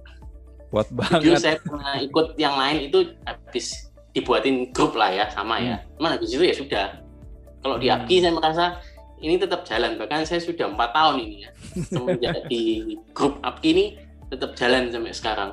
Kuat 0.68 0.88
banget. 0.90 1.38
saya 1.38 1.56
pernah 1.62 2.02
ikut 2.02 2.34
yang 2.34 2.58
lain 2.58 2.90
itu 2.90 3.14
habis 3.22 3.86
dibuatin 4.10 4.70
grup 4.74 4.98
lah 4.98 5.10
ya 5.10 5.26
sama 5.30 5.58
ya 5.58 5.78
Hmm. 5.78 5.86
cuman 5.98 6.10
habis 6.18 6.30
itu 6.34 6.42
ya 6.42 6.54
sudah 6.54 6.86
Kalau 7.64 7.80
di 7.80 7.88
API 7.88 8.20
saya 8.20 8.36
merasa 8.36 8.64
ini 9.24 9.40
tetap 9.40 9.64
jalan. 9.64 9.96
Bahkan 9.96 10.28
saya 10.28 10.36
sudah 10.36 10.68
empat 10.68 10.92
tahun 10.92 11.16
ini 11.16 11.36
ya 11.48 11.50
semenjak 11.88 12.44
di 12.44 12.92
grup 13.16 13.40
API 13.40 13.68
ini 13.72 13.84
tetap 14.28 14.52
jalan 14.52 14.92
sampai 14.92 15.16
sekarang. 15.16 15.50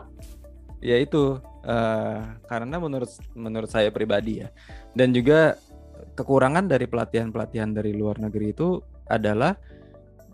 Ya 0.84 1.00
itu 1.00 1.40
uh, 1.64 2.20
karena 2.52 2.76
menurut 2.84 3.08
menurut 3.32 3.72
saya 3.72 3.88
pribadi 3.96 4.44
ya 4.44 4.52
dan 4.92 5.16
juga 5.16 5.56
kekurangan 6.20 6.68
dari 6.68 6.84
pelatihan-pelatihan 6.84 7.72
dari 7.72 7.96
luar 7.96 8.20
negeri 8.20 8.52
itu 8.52 8.84
adalah 9.08 9.56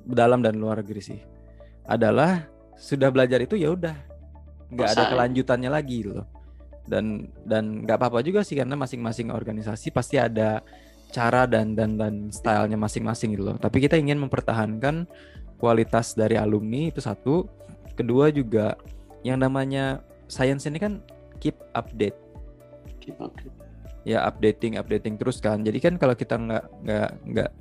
dalam 0.02 0.42
dan 0.42 0.58
luar 0.58 0.82
negeri 0.82 1.02
sih 1.06 1.20
adalah 1.88 2.46
sudah 2.78 3.10
belajar 3.10 3.42
itu 3.42 3.58
ya 3.58 3.74
udah. 3.74 3.96
Nggak 4.70 4.90
ada 4.94 5.04
kelanjutannya 5.16 5.72
lagi 5.72 6.06
loh. 6.06 6.28
Dan 6.88 7.32
dan 7.48 7.84
nggak 7.84 7.98
apa-apa 8.00 8.24
juga 8.24 8.44
sih 8.44 8.60
karena 8.60 8.76
masing-masing 8.76 9.32
organisasi 9.32 9.92
pasti 9.92 10.20
ada 10.20 10.62
cara 11.12 11.48
dan 11.48 11.74
dan 11.74 11.96
dan 11.96 12.28
stylenya 12.30 12.76
masing-masing 12.76 13.34
gitu 13.34 13.48
loh. 13.52 13.58
Tapi 13.58 13.84
kita 13.84 13.96
ingin 13.96 14.20
mempertahankan 14.20 15.08
kualitas 15.58 16.14
dari 16.14 16.36
alumni 16.36 16.92
itu 16.92 17.00
satu. 17.00 17.48
Kedua 17.98 18.30
juga 18.30 18.78
yang 19.26 19.42
namanya 19.42 20.06
science 20.30 20.70
ini 20.70 20.78
kan 20.78 21.02
keep 21.42 21.58
update. 21.74 22.16
Keep 23.02 23.18
update. 23.24 23.56
Ya 24.08 24.24
updating 24.24 24.80
updating 24.80 25.20
terus 25.20 25.40
kan. 25.40 25.64
Jadi 25.64 25.80
kan 25.80 25.96
kalau 26.00 26.16
kita 26.16 26.40
nggak 26.40 26.66
nggak 26.84 27.10
nggak 27.34 27.52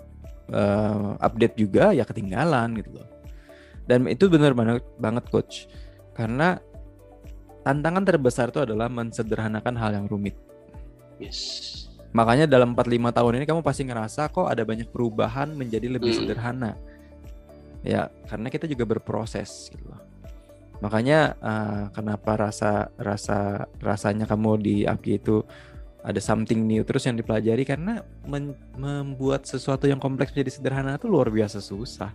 uh, 0.55 1.19
update 1.19 1.57
juga 1.59 1.91
ya 1.91 2.07
ketinggalan 2.07 2.79
gitu 2.79 3.01
loh 3.01 3.16
dan 3.87 4.11
itu 4.11 4.27
benar 4.27 4.53
banget 4.53 4.83
banget 4.99 5.25
coach. 5.31 5.71
Karena 6.13 6.59
tantangan 7.67 8.07
terbesar 8.07 8.51
itu 8.51 8.63
adalah 8.63 8.87
mensederhanakan 8.87 9.75
hal 9.75 9.91
yang 9.99 10.07
rumit. 10.07 10.39
Yes. 11.19 11.73
Makanya 12.15 12.47
dalam 12.47 12.73
45 12.73 13.13
tahun 13.13 13.33
ini 13.43 13.45
kamu 13.45 13.61
pasti 13.67 13.83
ngerasa 13.85 14.31
kok 14.31 14.47
ada 14.47 14.63
banyak 14.63 14.89
perubahan 14.89 15.53
menjadi 15.53 15.91
lebih 15.91 16.15
hmm. 16.15 16.19
sederhana. 16.23 16.73
Ya 17.87 18.11
karena 18.31 18.49
kita 18.51 18.65
juga 18.71 18.87
berproses 18.87 19.69
gitu 19.71 19.87
loh. 19.91 20.01
Makanya 20.81 21.35
uh, 21.41 21.85
kenapa 21.93 22.37
rasa 22.37 22.93
rasa 23.01 23.65
rasanya 23.81 24.29
kamu 24.29 24.51
di 24.61 24.77
API 24.85 25.21
itu 25.21 25.41
ada 26.07 26.21
something 26.23 26.63
new 26.63 26.85
terus 26.85 27.05
yang 27.09 27.17
dipelajari? 27.17 27.65
Karena 27.65 28.05
membuat 28.77 29.49
sesuatu 29.49 29.89
yang 29.89 29.99
kompleks 29.99 30.37
menjadi 30.37 30.53
sederhana 30.61 31.01
itu 31.01 31.09
luar 31.09 31.33
biasa 31.33 31.59
susah. 31.61 32.13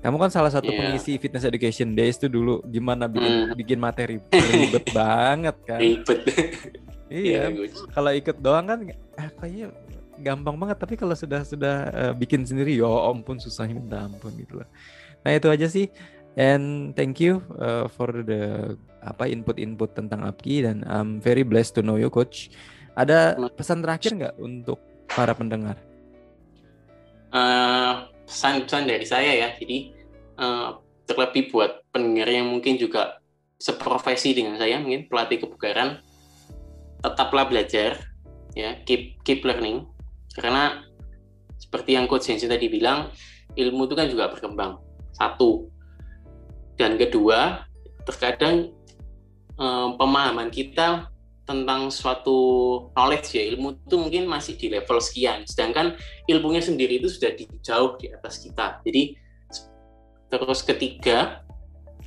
Kamu 0.00 0.16
kan 0.16 0.32
salah 0.32 0.48
satu 0.48 0.72
yeah. 0.72 0.80
pengisi 0.80 1.20
Fitness 1.20 1.44
Education 1.44 1.92
Days 1.92 2.16
itu 2.16 2.32
dulu 2.32 2.64
gimana 2.64 3.04
bikin 3.04 3.52
mm. 3.52 3.56
bikin 3.56 3.78
materi 3.78 4.16
ribet 4.56 4.86
banget 4.96 5.56
kan. 5.68 5.76
Ribet. 5.76 6.20
iya. 7.12 7.52
Yeah, 7.52 7.68
kalau 7.92 8.10
ikut 8.16 8.40
doang 8.40 8.64
kan 8.64 8.78
eh, 8.88 9.28
kayaknya 9.36 9.76
gampang 10.20 10.56
banget 10.56 10.76
tapi 10.80 10.94
kalau 10.96 11.16
sudah 11.16 11.44
sudah 11.44 11.76
uh, 11.92 12.12
bikin 12.12 12.44
sendiri 12.44 12.76
ya 12.76 12.88
ampun 12.88 13.40
susahnya 13.40 13.76
minta 13.76 13.98
ampun 14.08 14.32
gitu 14.40 14.64
loh. 14.64 14.68
Nah 15.20 15.36
itu 15.36 15.48
aja 15.52 15.68
sih 15.68 15.92
and 16.36 16.96
thank 16.96 17.20
you 17.20 17.44
uh, 17.60 17.84
for 17.88 18.24
the 18.24 18.72
apa 19.00 19.28
input-input 19.28 19.96
tentang 19.96 20.24
APKI 20.28 20.56
dan 20.64 20.76
I'm 20.88 21.20
very 21.20 21.44
blessed 21.44 21.76
to 21.76 21.84
know 21.84 21.96
you 22.00 22.12
coach. 22.12 22.52
Ada 22.96 23.36
pesan 23.56 23.80
terakhir 23.80 24.12
nggak 24.16 24.34
untuk 24.40 24.80
para 25.08 25.32
pendengar? 25.32 25.80
Uh, 27.30 28.10
pesan-pesan 28.30 28.86
dari 28.86 29.02
saya 29.02 29.34
ya, 29.34 29.48
jadi 29.58 29.90
uh, 30.38 30.78
terlebih 31.10 31.50
buat 31.50 31.82
pendengar 31.90 32.30
yang 32.30 32.46
mungkin 32.46 32.78
juga 32.78 33.18
seprofesi 33.58 34.30
dengan 34.30 34.54
saya, 34.54 34.78
mungkin 34.78 35.10
pelatih 35.10 35.42
kebugaran, 35.42 35.98
tetaplah 37.02 37.50
belajar, 37.50 37.98
ya 38.54 38.78
keep 38.86 39.18
keep 39.26 39.42
learning, 39.42 39.82
karena 40.38 40.86
seperti 41.58 41.98
yang 41.98 42.06
coach 42.06 42.30
Jensen 42.30 42.48
tadi 42.48 42.70
bilang, 42.70 43.10
ilmu 43.58 43.90
itu 43.90 43.94
kan 43.98 44.06
juga 44.06 44.30
berkembang. 44.30 44.78
Satu, 45.10 45.68
dan 46.80 46.96
kedua, 46.96 47.66
terkadang 48.08 48.72
um, 49.60 49.98
pemahaman 50.00 50.48
kita 50.48 51.10
tentang 51.50 51.90
suatu 51.90 52.38
knowledge 52.94 53.34
ya 53.34 53.42
ilmu 53.50 53.82
itu 53.82 53.96
mungkin 53.98 54.30
masih 54.30 54.54
di 54.54 54.70
level 54.70 55.02
sekian. 55.02 55.42
Sedangkan 55.50 55.98
ilmunya 56.30 56.62
sendiri 56.62 57.02
itu 57.02 57.10
sudah 57.10 57.34
di, 57.34 57.50
jauh 57.58 57.98
di 57.98 58.06
atas 58.14 58.38
kita. 58.38 58.78
Jadi 58.86 59.18
terus 60.30 60.62
ketiga 60.62 61.42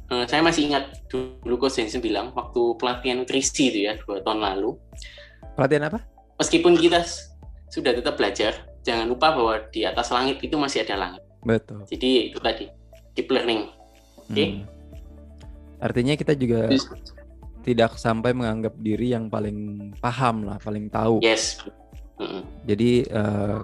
uh, 0.08 0.24
saya 0.24 0.40
masih 0.40 0.72
ingat 0.72 1.04
dulu 1.12 1.60
Coach 1.60 1.76
Jensen 1.76 2.00
bilang 2.00 2.32
waktu 2.32 2.80
pelatihan 2.80 3.20
nutrisi 3.20 3.68
itu 3.68 3.80
ya 3.92 4.00
dua 4.00 4.24
tahun 4.24 4.40
lalu. 4.40 4.80
Pelatihan 5.60 5.92
apa? 5.92 6.00
Meskipun 6.40 6.80
kita 6.80 7.04
sudah 7.68 7.92
tetap 7.92 8.16
belajar 8.16 8.64
jangan 8.88 9.12
lupa 9.12 9.36
bahwa 9.36 9.60
di 9.76 9.84
atas 9.84 10.08
langit 10.16 10.40
itu 10.40 10.56
masih 10.56 10.88
ada 10.88 10.96
langit. 10.96 11.24
Betul. 11.44 11.84
Jadi 11.92 12.32
itu 12.32 12.40
tadi 12.40 12.72
keep 13.12 13.28
learning. 13.28 13.68
Oke? 14.24 14.32
Okay? 14.32 14.48
hmm. 14.56 14.72
artinya 15.84 16.16
kita 16.16 16.32
juga 16.40 16.72
tidak 17.64 17.96
sampai 17.96 18.36
menganggap 18.36 18.76
diri 18.78 19.16
yang 19.16 19.32
paling 19.32 19.92
paham 20.04 20.44
lah, 20.44 20.60
paling 20.60 20.92
tahu. 20.92 21.24
Yes. 21.24 21.64
Mm-hmm. 22.20 22.42
Jadi 22.68 22.92
uh, 23.10 23.64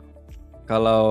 kalau 0.64 1.06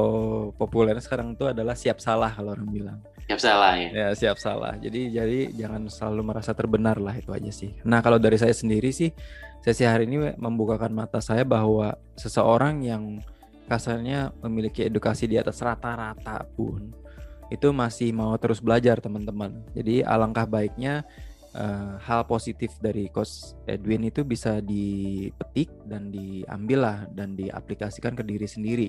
populernya 0.56 1.02
sekarang 1.04 1.36
itu 1.36 1.44
adalah 1.46 1.76
siap 1.76 2.00
salah 2.00 2.32
kalau 2.32 2.56
orang 2.56 2.70
bilang. 2.72 2.98
Siap 3.28 3.40
salah 3.44 3.76
ya. 3.76 3.88
Ya 3.92 4.08
siap 4.16 4.40
salah. 4.40 4.72
Jadi 4.80 5.12
jadi 5.12 5.52
jangan 5.52 5.90
selalu 5.92 6.32
merasa 6.32 6.56
terbenar 6.56 6.96
lah 6.96 7.12
itu 7.12 7.28
aja 7.30 7.52
sih. 7.52 7.76
Nah 7.84 8.00
kalau 8.00 8.16
dari 8.16 8.40
saya 8.40 8.56
sendiri 8.56 8.88
sih 8.88 9.12
sesi 9.60 9.84
hari 9.84 10.08
ini 10.08 10.32
membukakan 10.40 10.94
mata 10.96 11.20
saya 11.20 11.44
bahwa 11.44 11.92
seseorang 12.16 12.80
yang 12.80 13.20
kasarnya 13.68 14.32
memiliki 14.40 14.88
edukasi 14.88 15.28
di 15.28 15.36
atas 15.36 15.60
rata-rata 15.60 16.40
pun 16.56 16.88
itu 17.52 17.68
masih 17.72 18.16
mau 18.16 18.32
terus 18.40 18.64
belajar 18.64 19.00
teman-teman. 19.00 19.60
Jadi 19.76 20.00
alangkah 20.04 20.48
baiknya 20.48 21.04
uh, 21.58 21.98
hal 21.98 22.24
positif 22.24 22.78
dari 22.78 23.10
Coach 23.10 23.58
Edwin 23.66 24.06
itu 24.06 24.22
bisa 24.22 24.62
dipetik 24.62 25.68
dan 25.84 26.14
diambil 26.14 26.78
lah 26.78 26.98
dan 27.10 27.34
diaplikasikan 27.34 28.14
ke 28.14 28.22
diri 28.22 28.46
sendiri. 28.46 28.88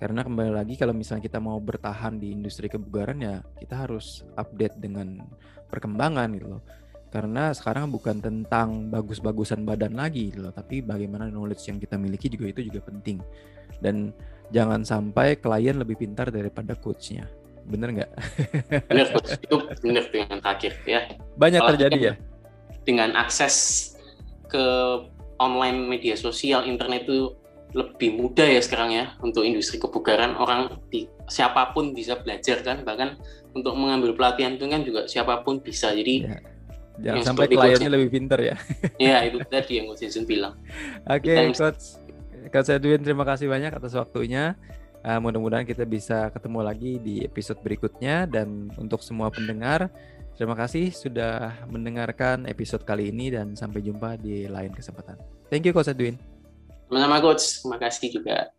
Karena 0.00 0.24
kembali 0.24 0.52
lagi 0.56 0.74
kalau 0.80 0.96
misalnya 0.96 1.28
kita 1.28 1.38
mau 1.38 1.60
bertahan 1.60 2.16
di 2.16 2.32
industri 2.32 2.72
kebugaran 2.72 3.20
ya 3.20 3.44
kita 3.60 3.84
harus 3.84 4.24
update 4.34 4.80
dengan 4.80 5.20
perkembangan 5.68 6.28
gitu 6.34 6.58
loh. 6.58 6.62
Karena 7.10 7.50
sekarang 7.50 7.90
bukan 7.90 8.22
tentang 8.22 8.86
bagus-bagusan 8.86 9.66
badan 9.66 9.98
lagi 9.98 10.30
gitu 10.30 10.46
loh, 10.46 10.54
tapi 10.54 10.78
bagaimana 10.78 11.26
knowledge 11.26 11.66
yang 11.66 11.82
kita 11.82 11.98
miliki 11.98 12.30
juga 12.30 12.54
itu 12.54 12.70
juga 12.70 12.86
penting. 12.86 13.18
Dan 13.82 14.14
jangan 14.54 14.86
sampai 14.86 15.38
klien 15.42 15.74
lebih 15.74 15.98
pintar 15.98 16.30
daripada 16.30 16.78
coachnya 16.78 17.26
bener 17.70 17.88
nggak? 17.94 18.10
bener 18.90 19.06
itu 19.14 19.56
bener 19.80 20.04
dengan 20.10 20.36
terakhir 20.42 20.72
ya. 20.84 21.00
Banyak 21.38 21.60
Kalau 21.62 21.70
terjadi 21.74 21.98
ya. 21.98 22.14
Dengan 22.82 23.14
akses 23.14 23.54
ke 24.50 24.66
online 25.40 25.88
media 25.88 26.18
sosial 26.18 26.68
internet 26.68 27.08
itu 27.08 27.32
lebih 27.70 28.18
mudah 28.18 28.46
ya 28.50 28.60
sekarang 28.60 28.90
ya 28.90 29.14
untuk 29.22 29.46
industri 29.46 29.78
kebugaran 29.78 30.34
orang 30.34 30.82
di, 30.90 31.06
siapa 31.30 31.70
pun 31.70 31.94
bisa 31.94 32.18
belajar 32.18 32.66
kan 32.66 32.82
bahkan 32.82 33.14
untuk 33.54 33.78
mengambil 33.78 34.14
pelatihan 34.14 34.58
itu 34.58 34.66
kan 34.66 34.82
juga 34.82 35.06
siapa 35.06 35.46
pun 35.46 35.62
bisa 35.62 35.94
jadi 35.94 36.26
ya. 36.26 36.38
jangan 37.14 37.22
sampai 37.30 37.46
kliennya 37.46 37.90
lebih 37.94 38.10
pinter 38.10 38.38
ya 38.42 38.56
ya 38.98 39.22
itu 39.22 39.38
tadi 39.46 39.78
yang 39.78 39.86
Coach 39.86 40.02
Jason 40.02 40.26
bilang 40.26 40.58
oke 41.06 41.22
okay, 41.22 41.54
Coach 41.54 42.02
Coach 42.50 42.70
Edwin 42.74 43.06
terima 43.06 43.22
kasih 43.22 43.46
banyak 43.46 43.70
atas 43.70 43.94
waktunya 43.94 44.58
Uh, 45.00 45.16
mudah-mudahan 45.16 45.64
kita 45.64 45.88
bisa 45.88 46.28
ketemu 46.28 46.60
lagi 46.60 46.92
di 47.00 47.24
episode 47.24 47.56
berikutnya 47.64 48.28
dan 48.28 48.68
untuk 48.76 49.00
semua 49.00 49.32
pendengar 49.32 49.88
terima 50.36 50.52
kasih 50.52 50.92
sudah 50.92 51.56
mendengarkan 51.72 52.44
episode 52.44 52.84
kali 52.84 53.08
ini 53.08 53.32
dan 53.32 53.56
sampai 53.56 53.80
jumpa 53.80 54.20
di 54.20 54.44
lain 54.44 54.76
kesempatan. 54.76 55.16
Thank 55.48 55.64
you 55.64 55.72
Coach 55.72 55.88
Edwin. 55.88 56.20
Sama-sama 56.90 57.16
Coach, 57.22 57.64
terima 57.64 57.78
kasih 57.80 58.08
juga. 58.12 58.50